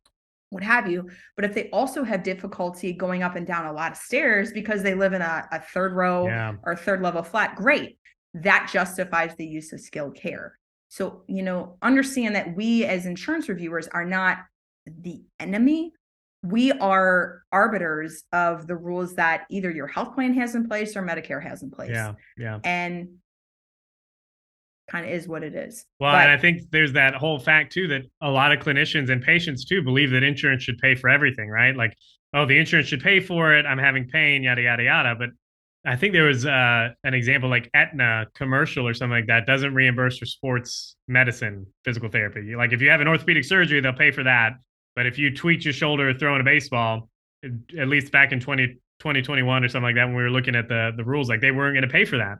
[0.50, 3.90] what have you but if they also have difficulty going up and down a lot
[3.90, 6.54] of stairs because they live in a, a third row yeah.
[6.62, 7.98] or third level flat great
[8.32, 10.56] that justifies the use of skilled care
[10.90, 14.38] so, you know, understand that we as insurance reviewers are not
[14.86, 15.92] the enemy.
[16.42, 21.02] We are arbiters of the rules that either your health plan has in place or
[21.02, 21.90] Medicare has in place.
[21.92, 22.14] Yeah.
[22.36, 22.58] Yeah.
[22.64, 23.18] And
[24.90, 25.86] kind of is what it is.
[26.00, 29.10] Well, but, and I think there's that whole fact too that a lot of clinicians
[29.10, 31.76] and patients too believe that insurance should pay for everything, right?
[31.76, 31.94] Like,
[32.34, 33.64] oh, the insurance should pay for it.
[33.64, 35.14] I'm having pain, yada yada yada.
[35.16, 35.28] But
[35.84, 39.74] I think there was uh, an example like Aetna commercial or something like that doesn't
[39.74, 42.54] reimburse for sports medicine, physical therapy.
[42.54, 44.52] Like if you have an orthopedic surgery, they'll pay for that.
[44.94, 47.08] But if you tweak your shoulder throwing a baseball,
[47.42, 48.66] at least back in 20,
[48.98, 51.50] 2021 or something like that, when we were looking at the, the rules, like they
[51.50, 52.38] weren't going to pay for that.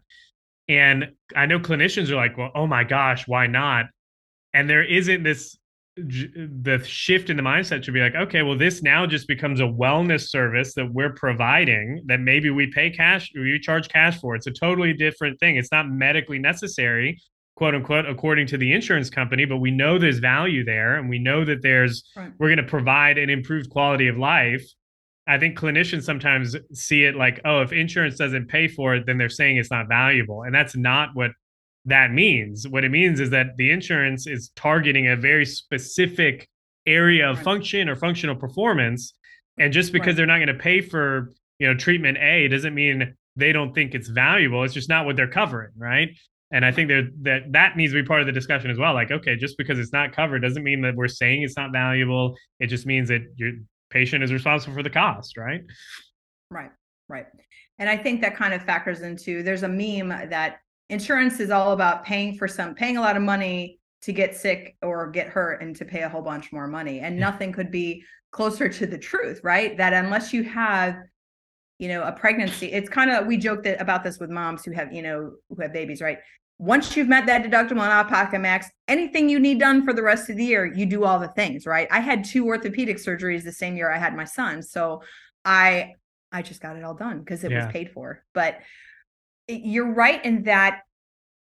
[0.68, 3.86] And I know clinicians are like, well, oh my gosh, why not?
[4.52, 5.56] And there isn't this
[5.96, 9.64] the shift in the mindset should be like, okay, well, this now just becomes a
[9.64, 14.34] wellness service that we're providing that maybe we pay cash, we charge cash for.
[14.34, 15.56] It's a totally different thing.
[15.56, 17.20] It's not medically necessary,
[17.56, 21.18] quote unquote, according to the insurance company, but we know there's value there and we
[21.18, 22.32] know that there's, right.
[22.38, 24.64] we're going to provide an improved quality of life.
[25.26, 29.18] I think clinicians sometimes see it like, oh, if insurance doesn't pay for it, then
[29.18, 30.42] they're saying it's not valuable.
[30.42, 31.32] And that's not what
[31.86, 32.68] that means.
[32.68, 36.48] What it means is that the insurance is targeting a very specific
[36.86, 39.14] area of function or functional performance.
[39.58, 40.16] And just because right.
[40.16, 43.94] they're not going to pay for, you know, treatment A doesn't mean they don't think
[43.94, 44.64] it's valuable.
[44.64, 46.10] It's just not what they're covering, right?
[46.52, 48.92] And I think that that needs to be part of the discussion as well.
[48.92, 52.36] Like, okay, just because it's not covered doesn't mean that we're saying it's not valuable.
[52.58, 53.52] It just means that your
[53.90, 55.60] patient is responsible for the cost, right?
[56.50, 56.70] Right,
[57.08, 57.26] right.
[57.78, 60.58] And I think that kind of factors into there's a meme that
[60.90, 64.76] insurance is all about paying for some paying a lot of money to get sick
[64.82, 67.00] or get hurt and to pay a whole bunch more money.
[67.00, 67.30] And yeah.
[67.30, 69.76] nothing could be closer to the truth right?
[69.76, 70.96] That unless you have
[71.78, 74.72] you know a pregnancy it's kind of we joked that, about this with moms who
[74.72, 76.18] have you know who have babies right?
[76.58, 80.02] Once you've met that deductible and out pocket max anything you need done for the
[80.02, 81.88] rest of the year you do all the things right?
[81.90, 85.02] I had two orthopedic surgeries the same year i had my son so
[85.44, 85.94] i
[86.32, 87.64] i just got it all done because it yeah.
[87.64, 88.22] was paid for.
[88.34, 88.60] But
[89.50, 90.82] you're right in that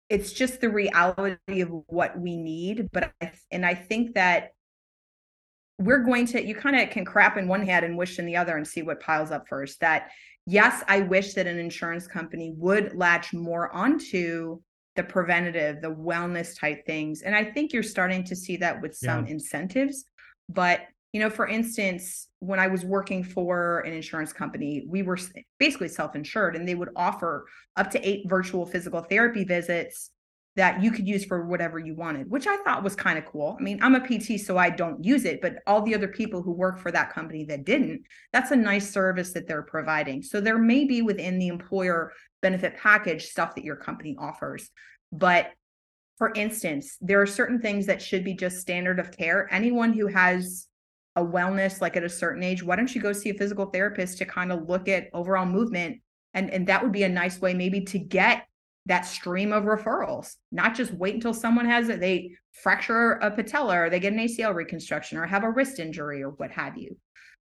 [0.09, 4.51] it's just the reality of what we need but I, and i think that
[5.79, 8.35] we're going to you kind of can crap in one hand and wish in the
[8.35, 10.09] other and see what piles up first that
[10.45, 14.59] yes i wish that an insurance company would latch more onto
[14.95, 18.95] the preventative the wellness type things and i think you're starting to see that with
[18.95, 19.31] some yeah.
[19.31, 20.05] incentives
[20.49, 20.81] but
[21.13, 25.17] you know for instance when i was working for an insurance company we were
[25.59, 27.45] basically self-insured and they would offer
[27.77, 30.09] up to eight virtual physical therapy visits
[30.55, 33.55] that you could use for whatever you wanted which i thought was kind of cool.
[33.59, 36.41] I mean i'm a pt so i don't use it but all the other people
[36.41, 38.01] who work for that company that didn't
[38.33, 40.23] that's a nice service that they're providing.
[40.23, 44.71] So there may be within the employer benefit package stuff that your company offers
[45.11, 45.51] but
[46.17, 49.47] for instance there are certain things that should be just standard of care.
[49.51, 50.67] Anyone who has
[51.15, 54.17] a wellness like at a certain age why don't you go see a physical therapist
[54.17, 56.01] to kind of look at overall movement?
[56.33, 58.45] And and that would be a nice way maybe to get
[58.87, 63.77] that stream of referrals not just wait until someone has it they fracture a patella
[63.77, 66.97] or they get an acl reconstruction or have a wrist injury or what have you.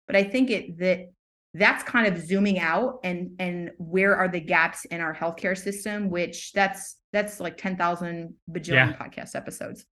[0.07, 1.11] But i think it that
[1.55, 6.11] that's kind of zooming out and and where are the gaps in our healthcare system
[6.11, 8.93] which that's that's like 10,000 bajillion yeah.
[8.93, 9.87] podcast episodes.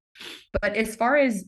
[0.60, 1.44] But as far as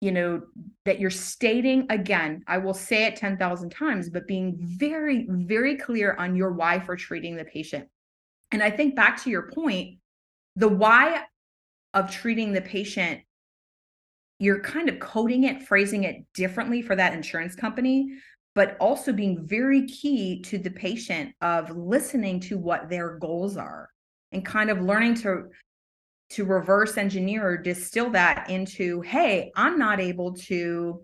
[0.00, 0.42] you know
[0.84, 6.14] that you're stating again i will say it 10,000 times but being very very clear
[6.14, 7.88] on your why for treating the patient.
[8.52, 9.98] And i think back to your point
[10.56, 11.22] the why
[11.94, 13.20] of treating the patient
[14.38, 18.14] you're kind of coding it phrasing it differently for that insurance company
[18.54, 23.88] but also being very key to the patient of listening to what their goals are
[24.32, 25.44] and kind of learning to
[26.30, 31.02] to reverse engineer or distill that into hey i'm not able to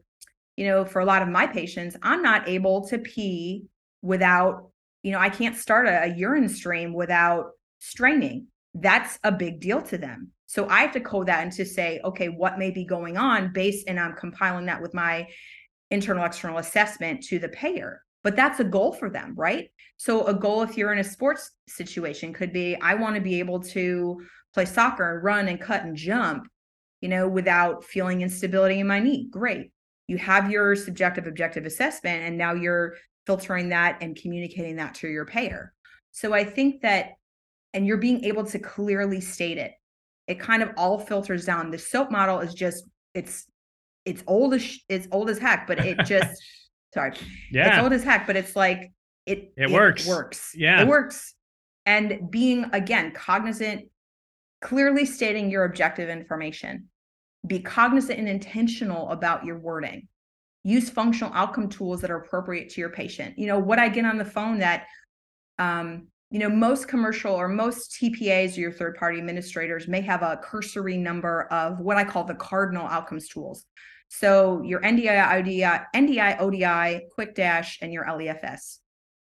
[0.56, 3.66] you know for a lot of my patients i'm not able to pee
[4.02, 4.70] without
[5.02, 8.48] you know i can't start a, a urine stream without straining.
[8.74, 10.32] That's a big deal to them.
[10.46, 13.52] So i have to code that and to say okay what may be going on
[13.52, 15.26] based and i'm compiling that with my
[15.90, 20.34] internal external assessment to the payer but that's a goal for them right so a
[20.34, 24.18] goal if you're in a sports situation could be i want to be able to
[24.56, 26.48] play soccer and run and cut and jump,
[27.02, 29.28] you know, without feeling instability in my knee.
[29.30, 29.70] Great.
[30.08, 32.94] You have your subjective objective assessment, and now you're
[33.26, 35.74] filtering that and communicating that to your payer.
[36.12, 37.10] So I think that,
[37.74, 39.72] and you're being able to clearly state it.
[40.26, 41.70] It kind of all filters down.
[41.70, 43.44] The SOAP model is just it's
[44.06, 46.42] it's old as it's old as heck, but it just
[46.96, 47.12] sorry,
[47.52, 48.92] yeah, it's old as heck, but it's like
[49.26, 51.34] it it, it works works yeah it works
[51.84, 53.88] and being again cognizant
[54.60, 56.88] clearly stating your objective information.
[57.46, 60.08] Be cognizant and intentional about your wording.
[60.64, 63.38] Use functional outcome tools that are appropriate to your patient.
[63.38, 64.86] You know, what I get on the phone that,
[65.58, 70.22] um, you know, most commercial or most TPAs or your third party administrators may have
[70.22, 73.64] a cursory number of what I call the cardinal outcomes tools.
[74.08, 78.78] So your NDI, ODI, NDI, ODI, Quick Dash, and your LEFS.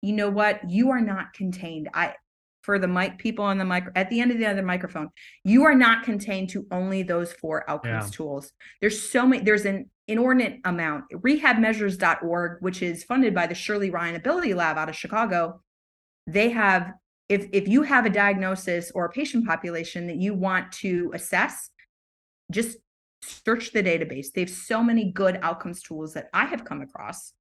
[0.01, 0.69] You know what?
[0.69, 1.89] You are not contained.
[1.93, 2.15] I
[2.61, 5.09] for the mic people on the mic at the end of the other microphone
[5.43, 8.11] you are not contained to only those four outcomes yeah.
[8.11, 8.51] tools
[8.81, 14.15] there's so many there's an inordinate amount rehabmeasures.org which is funded by the shirley ryan
[14.15, 15.61] ability lab out of chicago
[16.27, 16.91] they have
[17.29, 21.69] if if you have a diagnosis or a patient population that you want to assess
[22.51, 22.77] just
[23.21, 24.31] search the database.
[24.33, 27.33] They have so many good outcomes tools that I have come across.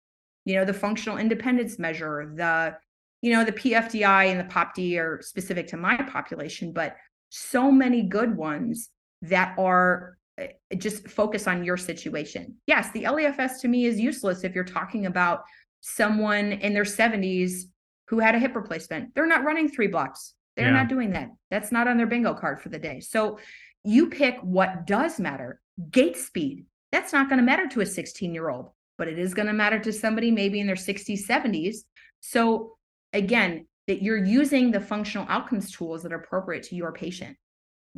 [0.44, 2.76] You know, the functional independence measure, the,
[3.22, 6.96] you know, the PFDI and the POPD are specific to my population, but
[7.30, 8.88] so many good ones
[9.22, 12.56] that are eh, just focus on your situation.
[12.66, 15.42] Yes, the LEFS to me is useless if you're talking about
[15.80, 17.64] someone in their 70s
[18.08, 19.14] who had a hip replacement.
[19.14, 20.34] They're not running three blocks.
[20.56, 20.72] They're yeah.
[20.72, 21.28] not doing that.
[21.50, 23.00] That's not on their bingo card for the day.
[23.00, 23.38] So
[23.84, 25.60] you pick what does matter.
[25.90, 26.64] Gait speed.
[26.92, 29.52] That's not going to matter to a 16 year old, but it is going to
[29.52, 31.78] matter to somebody maybe in their 60s, 70s.
[32.20, 32.76] So
[33.12, 37.36] again, that you're using the functional outcomes tools that are appropriate to your patient.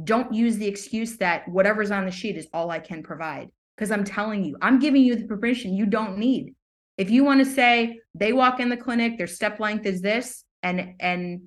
[0.05, 3.49] Don't use the excuse that whatever's on the sheet is all I can provide.
[3.77, 6.55] Because I'm telling you, I'm giving you the permission you don't need.
[6.97, 10.45] If you want to say they walk in the clinic, their step length is this,
[10.63, 11.41] and and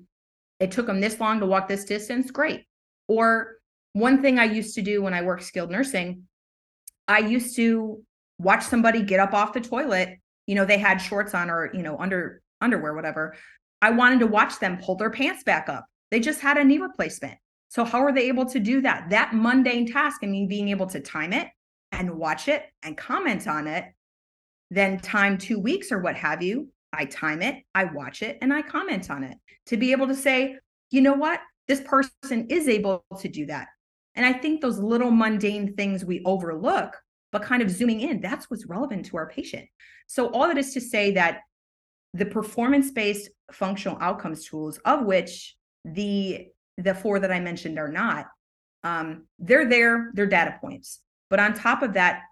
[0.58, 2.64] it took them this long to walk this distance, great.
[3.06, 3.58] Or
[3.94, 6.24] one thing I used to do when I worked skilled nursing,
[7.08, 8.02] I used to
[8.38, 10.18] watch somebody get up off the toilet.
[10.46, 13.34] You know, they had shorts on or, you know, under underwear, whatever.
[13.80, 15.86] I wanted to watch them pull their pants back up.
[16.10, 17.38] They just had a knee replacement.
[17.68, 19.10] So how are they able to do that?
[19.10, 21.48] That mundane task, I mean, being able to time it
[21.92, 23.86] and watch it and comment on it
[24.70, 28.52] then time two weeks or what have you, I time it, I watch it, and
[28.52, 29.36] I comment on it
[29.66, 30.56] to be able to say,
[30.90, 33.68] you know what, this person is able to do that.
[34.16, 36.96] And I think those little mundane things we overlook,
[37.32, 39.66] but kind of zooming in, that's what's relevant to our patient.
[40.06, 41.40] So, all that is to say that
[42.12, 46.46] the performance based functional outcomes tools, of which the
[46.76, 48.26] the four that I mentioned are not,
[48.82, 51.00] um, they're there, they're data points.
[51.30, 52.22] But on top of that,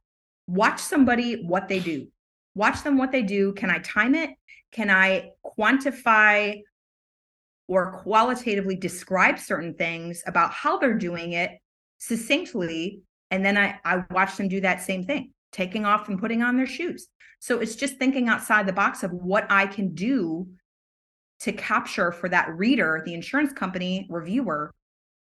[0.47, 2.09] watch somebody what they do
[2.55, 3.53] watch them what they do.
[3.53, 4.31] Can I time it?
[4.73, 6.61] Can I quantify
[7.69, 11.53] or qualitatively describe certain things about how they're doing it
[12.03, 13.03] succinctly?
[13.31, 16.57] And then I, I watch them do that same thing, taking off and putting on
[16.57, 17.07] their shoes.
[17.39, 20.49] So it's just thinking outside the box of what I can do
[21.41, 24.73] to capture for that reader, the insurance company reviewer,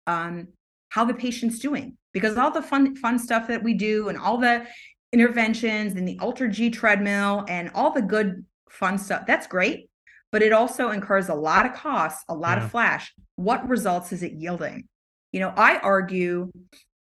[0.07, 0.47] um,
[0.89, 1.97] how the patient's doing.
[2.13, 4.65] Because all the fun fun stuff that we do and all the
[5.11, 9.25] interventions and the AlterG treadmill and all the good fun stuff.
[9.25, 9.89] That's great,
[10.31, 12.65] but it also incurs a lot of costs, a lot yeah.
[12.65, 13.13] of flash.
[13.35, 14.87] What results is it yielding?
[15.33, 16.49] You know, I argue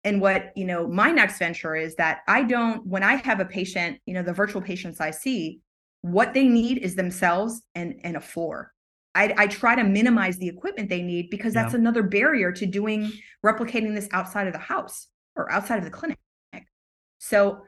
[0.04, 3.46] and what, you know, my next venture is that I don't when I have a
[3.46, 5.60] patient, you know, the virtual patients I see,
[6.02, 8.72] what they need is themselves and and a floor.
[9.14, 11.80] I, I, try to minimize the equipment they need because that's yeah.
[11.80, 13.12] another barrier to doing
[13.46, 16.18] replicating this outside of the house or outside of the clinic.
[17.20, 17.64] So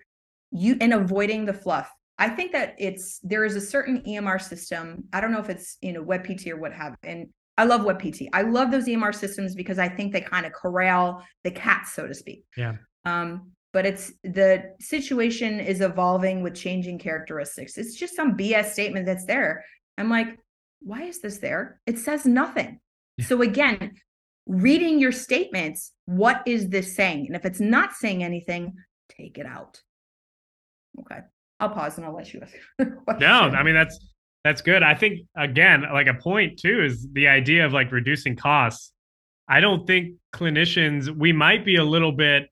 [0.52, 1.92] you and avoiding the fluff.
[2.18, 5.04] I think that it's there is a certain EMR system.
[5.12, 7.28] I don't know if it's you know WebPT or what have, and
[7.58, 8.30] I love WebPT.
[8.34, 12.08] I love those EMR systems because I think they kind of corral the cats, so
[12.08, 12.46] to speak.
[12.58, 12.76] Yeah.
[13.06, 17.78] Um, but it's the situation is evolving with changing characteristics.
[17.78, 19.66] It's just some BS statement that's there.
[19.98, 20.38] I'm like,
[20.82, 21.80] why is this there?
[21.86, 22.80] It says nothing.
[23.18, 23.26] Yeah.
[23.26, 23.96] So again,
[24.48, 27.28] reading your statements, what is this saying?
[27.28, 28.74] And if it's not saying anything,
[29.10, 29.82] take it out.
[31.00, 31.22] Okay.
[31.60, 32.54] I'll pause and I'll let you ask.
[33.20, 33.98] no, I mean that's
[34.44, 34.84] that's good.
[34.84, 38.92] I think again, like a point too is the idea of like reducing costs.
[39.48, 42.50] I don't think clinicians we might be a little bit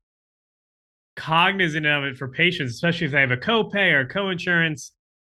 [1.16, 4.94] cognizant of it for patients, especially if they have a copay or co-insurance.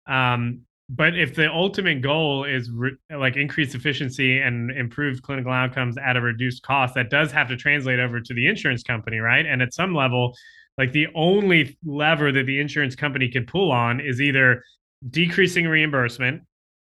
[0.08, 5.98] Um, but if the ultimate goal is re- like increased efficiency and improved clinical outcomes
[5.98, 9.46] at a reduced cost, that does have to translate over to the insurance company, right?
[9.46, 10.36] And at some level,
[10.78, 14.64] like the only lever that the insurance company can pull on is either
[15.10, 16.44] decreasing reimbursement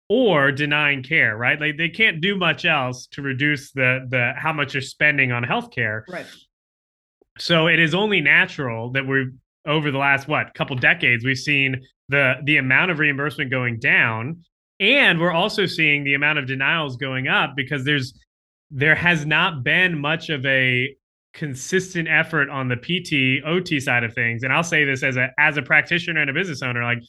[0.09, 1.59] or denying care, right?
[1.59, 5.43] Like they can't do much else to reduce the the how much you're spending on
[5.43, 6.01] healthcare.
[6.09, 6.25] Right.
[7.37, 9.31] So it is only natural that we've
[9.65, 14.43] over the last what couple decades we've seen the the amount of reimbursement going down
[14.79, 18.13] and we're also seeing the amount of denials going up because there's
[18.71, 20.95] there has not been much of a
[21.33, 24.43] consistent effort on the PT OT side of things.
[24.43, 26.99] And I'll say this as a as a practitioner and a business owner, like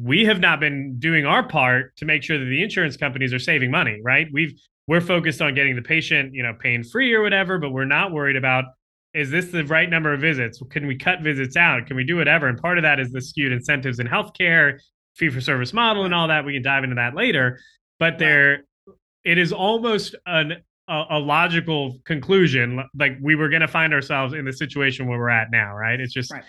[0.00, 3.38] we have not been doing our part to make sure that the insurance companies are
[3.38, 4.26] saving money, right?
[4.32, 4.52] We've
[4.88, 8.12] we're focused on getting the patient, you know, pain free or whatever, but we're not
[8.12, 8.64] worried about
[9.14, 10.62] is this the right number of visits?
[10.70, 11.86] Can we cut visits out?
[11.86, 12.48] Can we do whatever?
[12.48, 14.78] And part of that is the skewed incentives in healthcare,
[15.14, 16.44] fee for service model, and all that.
[16.44, 17.58] We can dive into that later.
[17.98, 18.64] But there,
[19.24, 22.84] it is almost an a, a logical conclusion.
[22.96, 25.98] Like we were going to find ourselves in the situation where we're at now, right?
[25.98, 26.44] It's just right.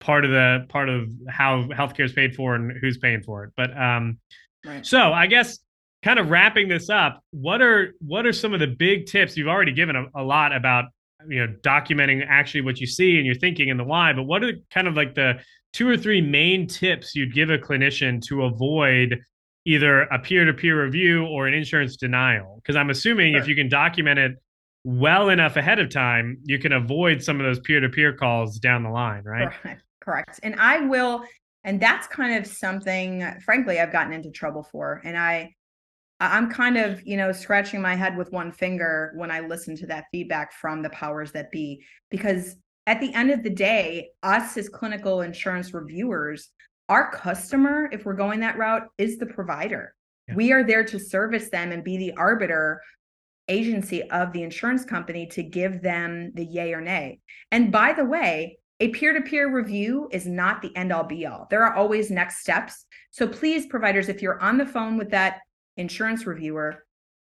[0.00, 3.50] Part of the part of how healthcare is paid for and who's paying for it.
[3.56, 4.18] But um,
[4.64, 4.84] right.
[4.84, 5.58] so I guess
[6.02, 9.36] kind of wrapping this up, what are what are some of the big tips?
[9.36, 10.86] You've already given a, a lot about
[11.28, 14.42] you know documenting actually what you see and you're thinking and the why but what
[14.42, 15.34] are kind of like the
[15.72, 19.20] two or three main tips you'd give a clinician to avoid
[19.66, 23.42] either a peer-to-peer review or an insurance denial because i'm assuming sure.
[23.42, 24.32] if you can document it
[24.84, 28.90] well enough ahead of time you can avoid some of those peer-to-peer calls down the
[28.90, 30.40] line right correct, correct.
[30.42, 31.24] and i will
[31.64, 35.52] and that's kind of something uh, frankly i've gotten into trouble for and i
[36.20, 39.86] I'm kind of, you know, scratching my head with one finger when I listen to
[39.86, 44.56] that feedback from the powers that be, because at the end of the day, us
[44.58, 46.50] as clinical insurance reviewers,
[46.90, 49.94] our customer, if we're going that route, is the provider.
[50.28, 50.34] Yeah.
[50.34, 52.82] We are there to service them and be the arbiter
[53.48, 57.20] agency of the insurance company to give them the yay or nay.
[57.50, 61.26] And by the way, a peer to peer review is not the end all be
[61.26, 61.46] all.
[61.50, 62.86] There are always next steps.
[63.10, 65.40] So please, providers, if you're on the phone with that
[65.76, 66.82] insurance reviewer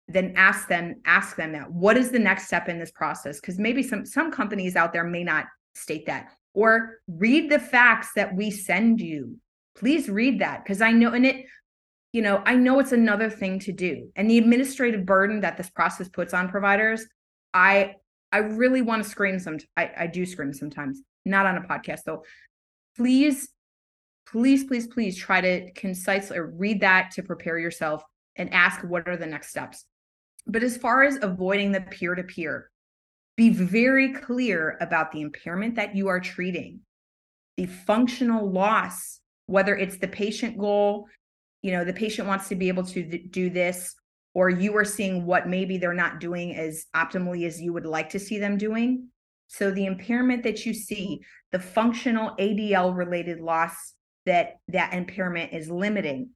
[0.09, 1.71] then ask them ask them that.
[1.71, 3.41] What is the next step in this process?
[3.41, 6.31] Because maybe some some companies out there may not state that.
[6.55, 9.39] Or read the facts that we send you.
[9.77, 11.45] Please read that because i know and it
[12.13, 14.11] you know i know it's another thing to do.
[14.17, 17.05] And the administrative burden that this process puts on providers
[17.53, 17.95] i
[18.33, 22.01] i really want to scream some I, I do scream sometimes not on a podcast
[22.07, 22.23] though
[22.97, 23.49] please
[24.27, 28.03] please please please try to concisely read that to prepare yourself
[28.37, 29.85] and ask what are the next steps.
[30.47, 32.71] But as far as avoiding the peer to peer,
[33.37, 36.81] be very clear about the impairment that you are treating,
[37.57, 41.09] the functional loss, whether it's the patient goal,
[41.63, 43.95] you know, the patient wants to be able to th- do this,
[44.35, 48.11] or you are seeing what maybe they're not doing as optimally as you would like
[48.11, 49.09] to see them doing.
[49.49, 51.21] So the impairment that you see,
[51.53, 53.95] the functional ADL related loss
[54.27, 56.31] that that impairment is limiting.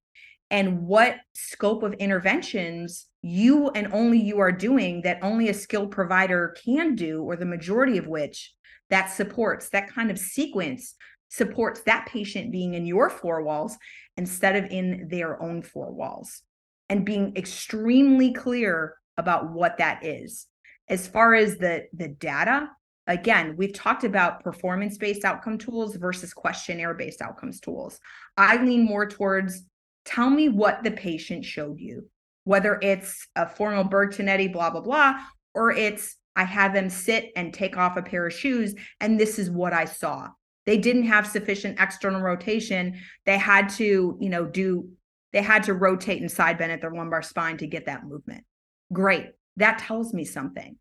[0.51, 5.91] And what scope of interventions you and only you are doing that only a skilled
[5.91, 8.53] provider can do, or the majority of which
[8.89, 10.95] that supports that kind of sequence
[11.29, 13.77] supports that patient being in your four walls
[14.17, 16.43] instead of in their own four walls.
[16.89, 20.47] And being extremely clear about what that is.
[20.89, 22.69] As far as the the data
[23.07, 27.99] again we've talked about performance based outcome tools versus questionnaire based outcomes tools
[28.37, 29.65] i lean more towards
[30.05, 32.09] tell me what the patient showed you,
[32.45, 35.15] whether it's a formal Berg-Tinetti, blah, blah, blah,
[35.55, 39.39] or it's I had them sit and take off a pair of shoes, and this
[39.39, 40.29] is what I saw.
[40.65, 43.01] They didn't have sufficient external rotation.
[43.27, 44.91] They had to, you know, do,
[45.33, 48.45] they had to rotate and side bend at their lumbar spine to get that movement.
[48.93, 49.31] Great.
[49.57, 50.77] That tells me something.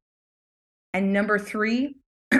[0.93, 1.95] And number three,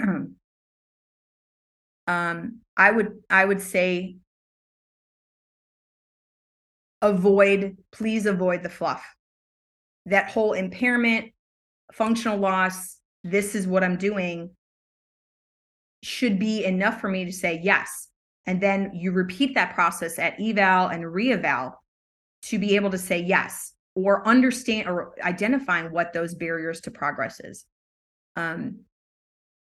[2.08, 4.18] um, I would I would say
[7.02, 9.04] avoid, please avoid the fluff.
[10.06, 11.32] That whole impairment,
[11.92, 14.52] functional loss, this is what I'm doing
[16.02, 18.08] should be enough for me to say yes.
[18.46, 21.74] And then you repeat that process at eval and reeval
[22.44, 27.40] to be able to say yes or understand or identifying what those barriers to progress
[27.42, 27.66] is.
[28.36, 28.80] Um,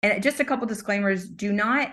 [0.02, 1.92] and just a couple disclaimers do not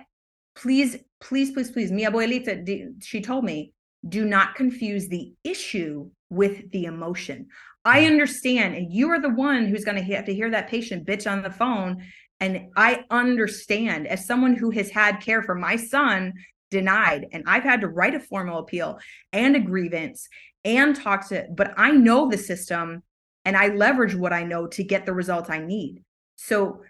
[0.56, 3.72] please please please please mi abuelita she told me
[4.08, 7.48] do not confuse the issue with the emotion.
[7.86, 11.06] I understand, and you are the one who's going to have to hear that patient
[11.06, 12.04] bitch on the phone.
[12.40, 16.34] And I understand as someone who has had care for my son
[16.72, 19.00] denied, and I've had to write a formal appeal
[19.34, 20.28] and a grievance
[20.64, 23.04] and talk to, but I know the system
[23.46, 26.04] and I leverage what I know to get the results I need.
[26.36, 26.82] So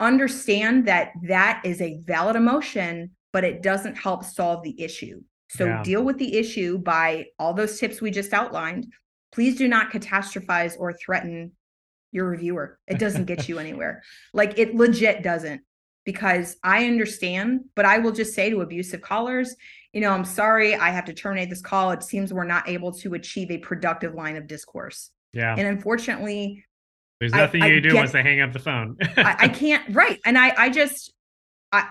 [0.00, 5.20] understand that that is a valid emotion, but it doesn't help solve the issue.
[5.50, 5.82] So yeah.
[5.82, 8.86] deal with the issue by all those tips we just outlined.
[9.32, 11.52] Please do not catastrophize or threaten
[12.12, 12.78] your reviewer.
[12.86, 14.02] It doesn't get you anywhere.
[14.32, 15.62] Like it legit doesn't
[16.04, 19.54] because I understand, but I will just say to abusive callers,
[19.92, 21.90] you know, I'm sorry, I have to terminate this call.
[21.90, 25.10] It seems we're not able to achieve a productive line of discourse.
[25.32, 25.54] Yeah.
[25.56, 26.64] And unfortunately,
[27.20, 28.96] there's nothing I, you I do get, once they hang up the phone.
[29.16, 30.20] I, I can't, right.
[30.24, 31.12] And I I just
[31.72, 31.88] I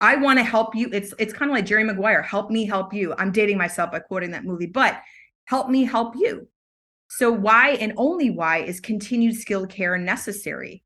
[0.00, 0.88] I want to help you.
[0.92, 3.14] It's it's kind of like Jerry Maguire, help me help you.
[3.18, 5.00] I'm dating myself by quoting that movie, but
[5.46, 6.48] help me help you.
[7.08, 10.82] So why and only why is continued skilled care necessary?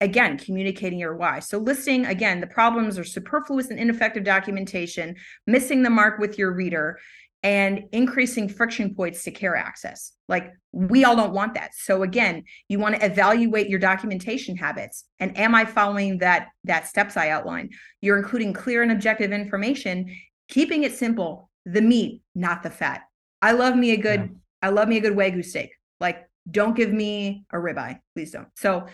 [0.00, 1.38] Again, communicating your why.
[1.38, 6.52] So listing again, the problems are superfluous and ineffective documentation, missing the mark with your
[6.52, 6.98] reader,
[7.42, 10.12] and increasing friction points to care access.
[10.28, 11.74] Like we all don't want that.
[11.74, 16.86] So again, you want to evaluate your documentation habits and am I following that that
[16.86, 17.72] steps I outlined?
[18.00, 20.14] You're including clear and objective information,
[20.48, 23.02] keeping it simple, the meat, not the fat.
[23.40, 24.68] I love me a good yeah.
[24.68, 25.70] I love me a good wagyu steak.
[26.00, 28.48] Like don't give me a ribeye, please don't.
[28.56, 28.86] So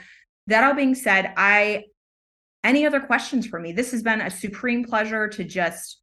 [0.46, 1.84] that all being said, I
[2.64, 3.72] any other questions for me?
[3.72, 6.00] This has been a supreme pleasure to just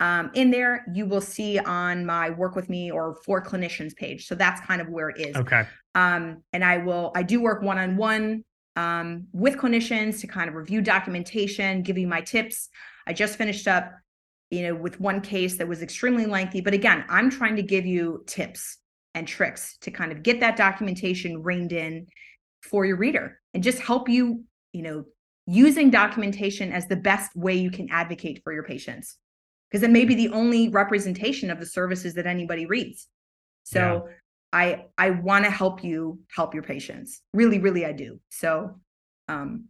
[0.00, 4.26] Um, in there, you will see on my work with me or for clinicians page.
[4.26, 5.64] So that's kind of where it is Okay.
[5.94, 8.42] um, and I will I do work one on one
[8.74, 12.68] um, with clinicians to kind of review documentation, give you my tips.
[13.06, 13.92] I just finished up,
[14.52, 17.86] you know, with one case that was extremely lengthy, but again, I'm trying to give
[17.86, 18.76] you tips
[19.14, 22.06] and tricks to kind of get that documentation reined in
[22.62, 24.44] for your reader and just help you,
[24.74, 25.04] you know,
[25.46, 29.16] using documentation as the best way you can advocate for your patients
[29.70, 33.08] because it may be the only representation of the services that anybody reads.
[33.64, 34.08] So
[34.52, 37.22] I I want to help you help your patients.
[37.32, 38.20] Really, really I do.
[38.28, 38.80] So
[39.28, 39.68] um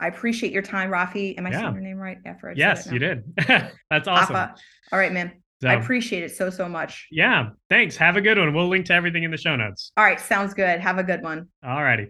[0.00, 1.36] I appreciate your time, Rafi.
[1.38, 1.60] Am I Yeah.
[1.60, 3.22] saying your name right after I Yes, you did.
[3.46, 4.34] That's awesome.
[4.34, 4.54] Papa.
[4.92, 5.32] All right, man.
[5.62, 7.06] I appreciate it so so much.
[7.10, 7.50] yeah.
[7.68, 7.94] Thanks.
[7.98, 8.54] Have a good one.
[8.54, 9.92] We'll link to everything in the show notes.
[9.98, 10.80] All right, sounds good.
[10.80, 11.48] Have a good one.
[11.62, 12.08] All righty.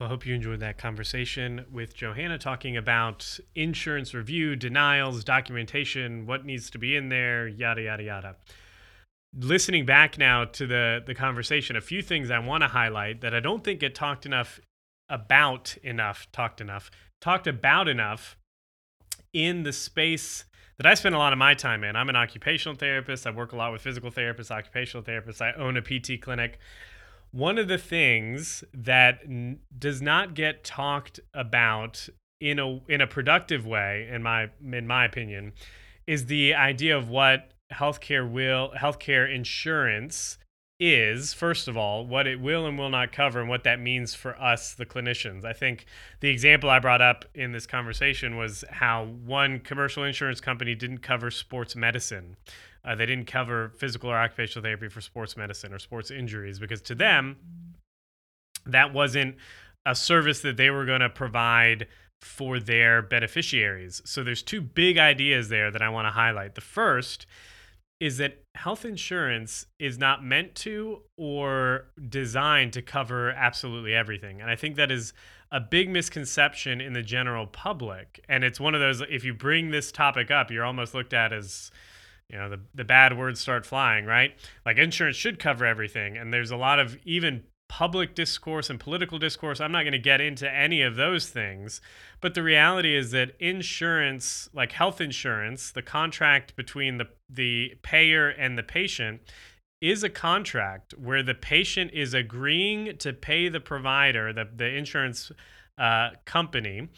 [0.00, 6.26] Well, I hope you enjoyed that conversation with Johanna talking about insurance review, denials, documentation,
[6.26, 8.36] what needs to be in there, yada, yada, yada.
[9.36, 13.32] Listening back now to the, the conversation, a few things I want to highlight that
[13.34, 14.58] I don't think get talked enough
[15.08, 18.36] about enough, talked enough, talked about enough
[19.32, 20.44] in the space
[20.78, 21.94] that I spend a lot of my time in.
[21.94, 23.26] I'm an occupational therapist.
[23.26, 25.40] I work a lot with physical therapists, occupational therapists.
[25.40, 26.58] I own a PT clinic
[27.32, 32.08] one of the things that n- does not get talked about
[32.40, 35.52] in a in a productive way in my in my opinion
[36.06, 40.38] is the idea of what healthcare will healthcare insurance
[40.80, 44.14] is first of all what it will and will not cover and what that means
[44.14, 45.84] for us the clinicians i think
[46.20, 50.98] the example i brought up in this conversation was how one commercial insurance company didn't
[50.98, 52.36] cover sports medicine
[52.84, 56.80] uh, they didn't cover physical or occupational therapy for sports medicine or sports injuries because
[56.80, 57.36] to them,
[58.66, 59.36] that wasn't
[59.84, 61.86] a service that they were going to provide
[62.20, 64.02] for their beneficiaries.
[64.04, 66.54] So there's two big ideas there that I want to highlight.
[66.54, 67.26] The first
[68.00, 74.40] is that health insurance is not meant to or designed to cover absolutely everything.
[74.40, 75.12] And I think that is
[75.52, 78.24] a big misconception in the general public.
[78.28, 81.32] And it's one of those, if you bring this topic up, you're almost looked at
[81.32, 81.70] as,
[82.28, 84.32] you know, the, the bad words start flying, right?
[84.64, 86.16] Like insurance should cover everything.
[86.16, 89.60] And there's a lot of even public discourse and political discourse.
[89.60, 91.80] I'm not going to get into any of those things.
[92.20, 98.28] But the reality is that insurance, like health insurance, the contract between the, the payer
[98.28, 99.20] and the patient,
[99.80, 105.30] is a contract where the patient is agreeing to pay the provider, the, the insurance
[105.78, 106.88] uh, company,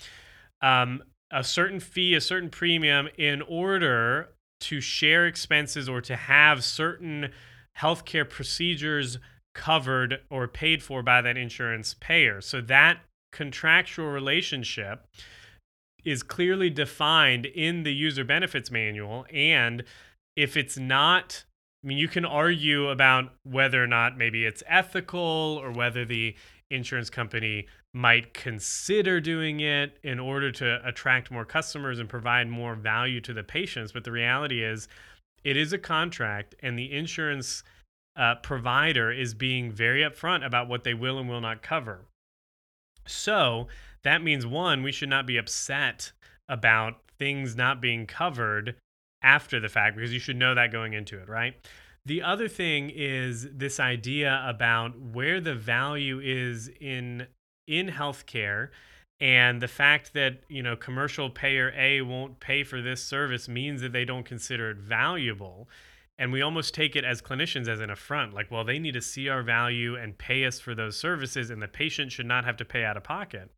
[0.62, 6.64] um, a certain fee, a certain premium in order to share expenses or to have
[6.64, 7.30] certain
[7.78, 9.18] healthcare procedures
[9.54, 12.40] covered or paid for by that insurance payer.
[12.40, 13.00] So that
[13.32, 15.06] contractual relationship
[16.04, 19.26] is clearly defined in the user benefits manual.
[19.32, 19.84] And
[20.36, 21.44] if it's not,
[21.84, 26.34] I mean, you can argue about whether or not maybe it's ethical or whether the
[26.70, 32.74] insurance company might consider doing it in order to attract more customers and provide more
[32.74, 33.92] value to the patients.
[33.92, 34.88] But the reality is,
[35.44, 37.64] it is a contract, and the insurance
[38.16, 42.06] uh, provider is being very upfront about what they will and will not cover.
[43.06, 43.68] So
[44.04, 46.12] that means one, we should not be upset
[46.48, 48.76] about things not being covered
[49.22, 51.54] after the fact because you should know that going into it, right?
[52.04, 57.28] The other thing is this idea about where the value is in
[57.68, 58.70] in healthcare
[59.20, 63.80] and the fact that, you know, commercial payer A won't pay for this service means
[63.80, 65.68] that they don't consider it valuable.
[66.18, 69.00] And we almost take it as clinicians as an affront, like, well, they need to
[69.00, 72.56] see our value and pay us for those services, and the patient should not have
[72.58, 73.50] to pay out of pocket.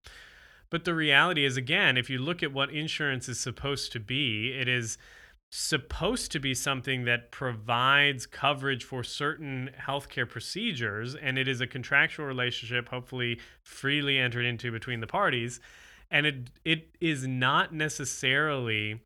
[0.70, 4.52] But the reality is, again, if you look at what insurance is supposed to be,
[4.52, 4.98] it is
[5.50, 11.66] supposed to be something that provides coverage for certain healthcare procedures, and it is a
[11.66, 15.61] contractual relationship, hopefully freely entered into between the parties.
[16.11, 19.00] And it it is not necessarily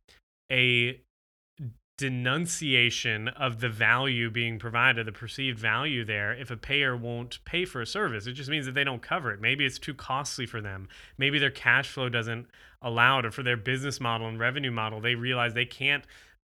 [0.50, 1.00] a
[1.98, 7.64] denunciation of the value being provided, the perceived value there, if a payer won't pay
[7.64, 8.26] for a service.
[8.26, 9.40] It just means that they don't cover it.
[9.40, 10.88] Maybe it's too costly for them.
[11.18, 12.46] Maybe their cash flow doesn't
[12.80, 16.04] allow it, or for their business model and revenue model, they realize they can't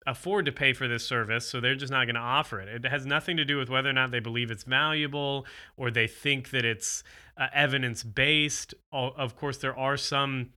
[0.06, 2.68] afford to pay for this service, so they're just not going to offer it.
[2.68, 6.06] It has nothing to do with whether or not they believe it's valuable or they
[6.06, 7.02] think that it's
[7.36, 8.74] uh, evidence based.
[8.92, 10.50] Of course, there are some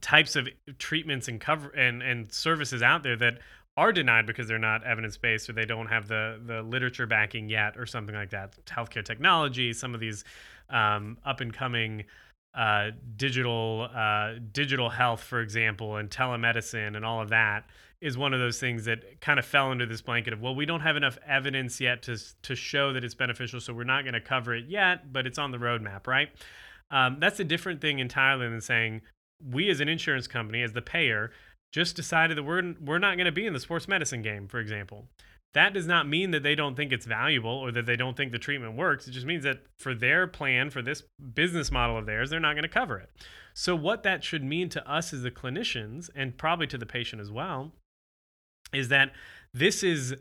[0.00, 0.48] types of
[0.78, 3.38] treatments and cover and, and services out there that
[3.76, 7.48] are denied because they're not evidence based or they don't have the the literature backing
[7.48, 8.54] yet or something like that.
[8.66, 10.24] Healthcare technology, some of these
[10.70, 12.04] um, up and coming
[12.54, 17.64] uh, digital uh, digital health, for example, and telemedicine and all of that
[18.00, 20.66] is one of those things that kind of fell under this blanket of well, we
[20.66, 24.14] don't have enough evidence yet to to show that it's beneficial, so we're not going
[24.14, 26.28] to cover it yet, but it's on the roadmap, right?
[26.90, 29.00] Um, that's a different thing entirely than saying
[29.50, 31.32] we as an insurance company, as the payer,
[31.74, 34.60] just decided that we're we're not going to be in the sports medicine game, for
[34.60, 35.08] example.
[35.54, 38.30] That does not mean that they don't think it's valuable or that they don't think
[38.30, 39.08] the treatment works.
[39.08, 41.02] It just means that for their plan, for this
[41.34, 43.10] business model of theirs, they're not going to cover it.
[43.54, 47.20] So, what that should mean to us as the clinicians and probably to the patient
[47.20, 47.72] as well
[48.72, 49.10] is that
[49.52, 50.14] this is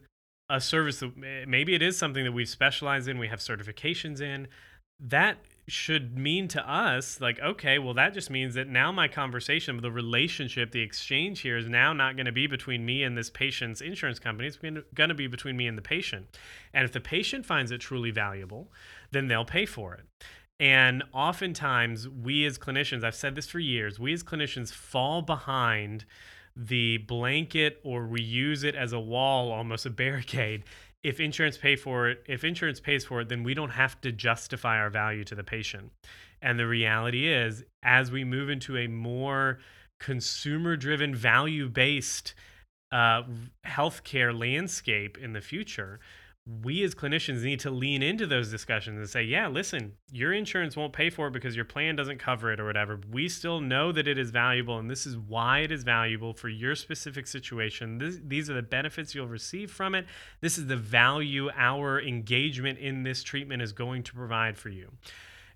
[0.49, 4.21] a service that eh, maybe it is something that we've specialized in, we have certifications
[4.21, 4.47] in.
[4.99, 5.37] That
[5.67, 9.91] should mean to us like okay well that just means that now my conversation the
[9.91, 13.79] relationship the exchange here is now not going to be between me and this patient's
[13.79, 14.47] insurance company.
[14.47, 16.37] It's going to be between me and the patient.
[16.73, 18.71] And if the patient finds it truly valuable
[19.11, 20.05] then they'll pay for it.
[20.59, 26.03] And oftentimes we as clinicians i've said this for years we as clinicians fall behind
[26.55, 30.63] the blanket or we use it as a wall almost a barricade
[31.03, 34.11] if insurance pay for it, if insurance pays for it, then we don't have to
[34.11, 35.91] justify our value to the patient.
[36.41, 39.59] And the reality is, as we move into a more
[39.99, 42.33] consumer-driven, value-based
[42.91, 43.23] uh,
[43.65, 45.99] healthcare landscape in the future,
[46.45, 50.75] we as clinicians need to lean into those discussions and say, yeah, listen, your insurance
[50.75, 52.99] won't pay for it because your plan doesn't cover it or whatever.
[53.09, 56.49] We still know that it is valuable, and this is why it is valuable for
[56.49, 57.97] your specific situation.
[57.97, 60.05] This, these are the benefits you'll receive from it.
[60.41, 64.91] This is the value our engagement in this treatment is going to provide for you.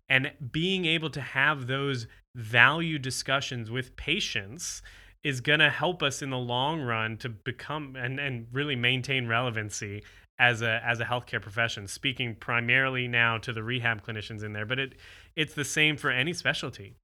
[0.07, 4.81] And being able to have those value discussions with patients
[5.23, 9.27] is going to help us in the long run to become and, and really maintain
[9.27, 10.01] relevancy
[10.39, 14.65] as a as a healthcare profession speaking primarily now to the rehab clinicians in there
[14.65, 14.93] but it
[15.35, 16.95] it's the same for any specialty.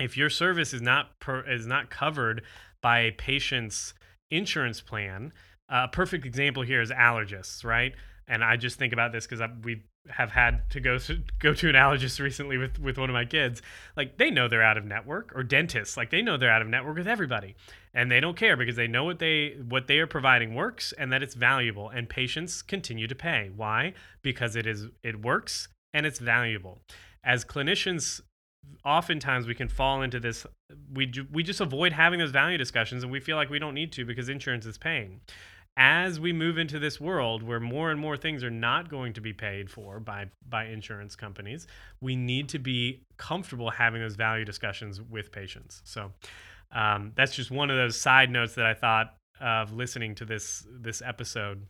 [0.00, 2.42] If your service is not per, is not covered
[2.82, 3.94] by a patient's
[4.30, 5.32] insurance plan
[5.68, 7.94] a perfect example here is allergists right?
[8.26, 10.98] And i just think about this because we have had to go
[11.38, 13.62] go to an allergist recently with with one of my kids
[13.96, 16.68] like they know they're out of network or dentists like they know they're out of
[16.68, 17.54] network with everybody.
[17.94, 21.12] And they don't care because they know what they what they are providing works and
[21.12, 23.50] that it's valuable and patients continue to pay.
[23.54, 23.94] Why?
[24.22, 26.80] Because it is it works and it's valuable.
[27.24, 28.20] As clinicians
[28.84, 30.46] oftentimes we can fall into this
[30.92, 33.92] we we just avoid having those value discussions and we feel like we don't need
[33.92, 35.20] to because insurance is paying
[35.76, 39.20] as we move into this world where more and more things are not going to
[39.20, 41.66] be paid for by by insurance companies,
[42.00, 45.82] we need to be comfortable having those value discussions with patients.
[45.84, 46.12] So
[46.72, 50.66] um, that's just one of those side notes that I thought of listening to this
[50.70, 51.66] this episode,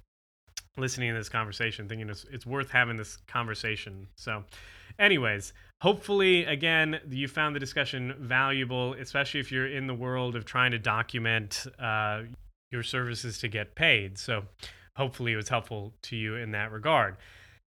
[0.77, 4.09] listening to this conversation, thinking it's, it's worth having this conversation.
[4.17, 4.45] So,
[4.99, 10.45] anyways, hopefully, again, you found the discussion valuable, especially if you're in the world of
[10.45, 12.23] trying to document uh,
[12.75, 14.18] your services to get paid.
[14.18, 14.43] So
[14.97, 17.16] hopefully it was helpful to you in that regard.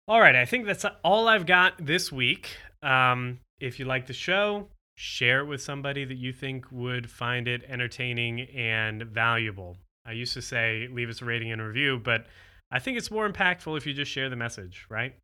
[0.07, 2.55] All right, I think that's all I've got this week.
[2.81, 7.47] Um, if you like the show, share it with somebody that you think would find
[7.47, 9.77] it entertaining and valuable.
[10.05, 12.25] I used to say leave us a rating and a review, but
[12.71, 15.15] I think it's more impactful if you just share the message, right?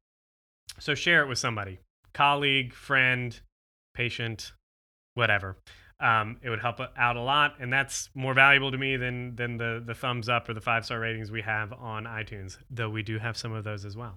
[0.80, 1.80] So share it with somebody
[2.13, 3.39] colleague, friend,
[3.93, 4.53] patient,
[5.13, 5.57] whatever
[5.99, 9.57] um, it would help out a lot, and that's more valuable to me than than
[9.57, 12.57] the the thumbs up or the five star ratings we have on iTunes.
[12.69, 14.15] Though we do have some of those as well.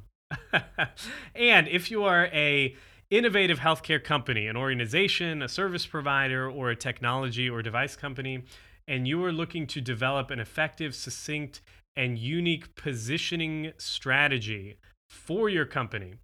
[1.35, 2.75] and if you are a
[3.11, 8.45] innovative healthcare company, an organization, a service provider, or a technology or device company,
[8.87, 11.61] and you are looking to develop an effective, succinct,
[11.97, 14.77] and unique positioning strategy
[15.09, 16.15] for your company,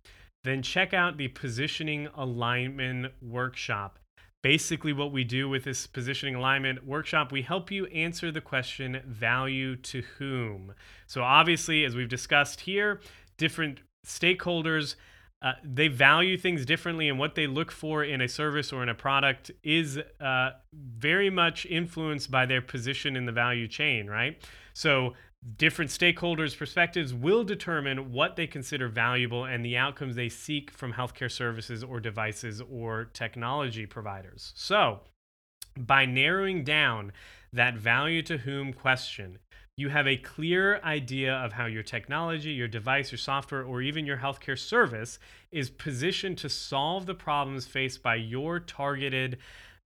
[0.45, 3.99] then check out the Positioning Alignment Workshop.
[4.47, 9.03] Basically, what we do with this positioning alignment workshop, we help you answer the question
[9.05, 10.73] value to whom.
[11.09, 13.01] So, obviously, as we've discussed here,
[13.39, 14.95] different stakeholders.
[15.43, 18.89] Uh, they value things differently, and what they look for in a service or in
[18.89, 24.41] a product is uh, very much influenced by their position in the value chain, right?
[24.75, 25.15] So,
[25.57, 30.95] Different stakeholders' perspectives will determine what they consider valuable and the outcomes they seek from
[30.95, 34.53] healthcare services or devices or technology providers.
[34.57, 35.01] So,
[35.77, 37.13] by narrowing down
[37.53, 39.39] that value to whom question,
[39.77, 44.07] you have a clear idea of how your technology, your device, your software, or even
[44.07, 45.19] your healthcare service
[45.53, 49.39] is positioned to solve the problems faced by your targeted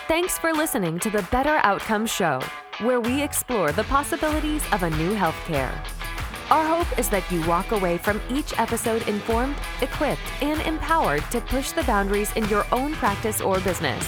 [0.03, 2.39] Thanks for listening to the Better Outcomes Show,
[2.81, 5.73] where we explore the possibilities of a new healthcare.
[6.51, 11.41] Our hope is that you walk away from each episode informed, equipped, and empowered to
[11.41, 14.07] push the boundaries in your own practice or business.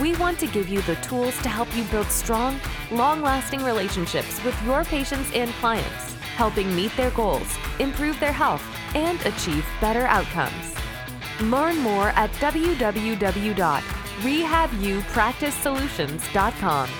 [0.00, 2.60] We want to give you the tools to help you build strong,
[2.92, 8.62] long lasting relationships with your patients and clients, helping meet their goals, improve their health,
[8.94, 10.76] and achieve better outcomes.
[11.40, 12.30] Learn more at
[14.20, 16.90] www.rehabupracticesolutions.com.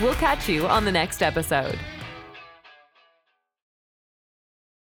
[0.00, 1.78] We'll catch you on the next episode.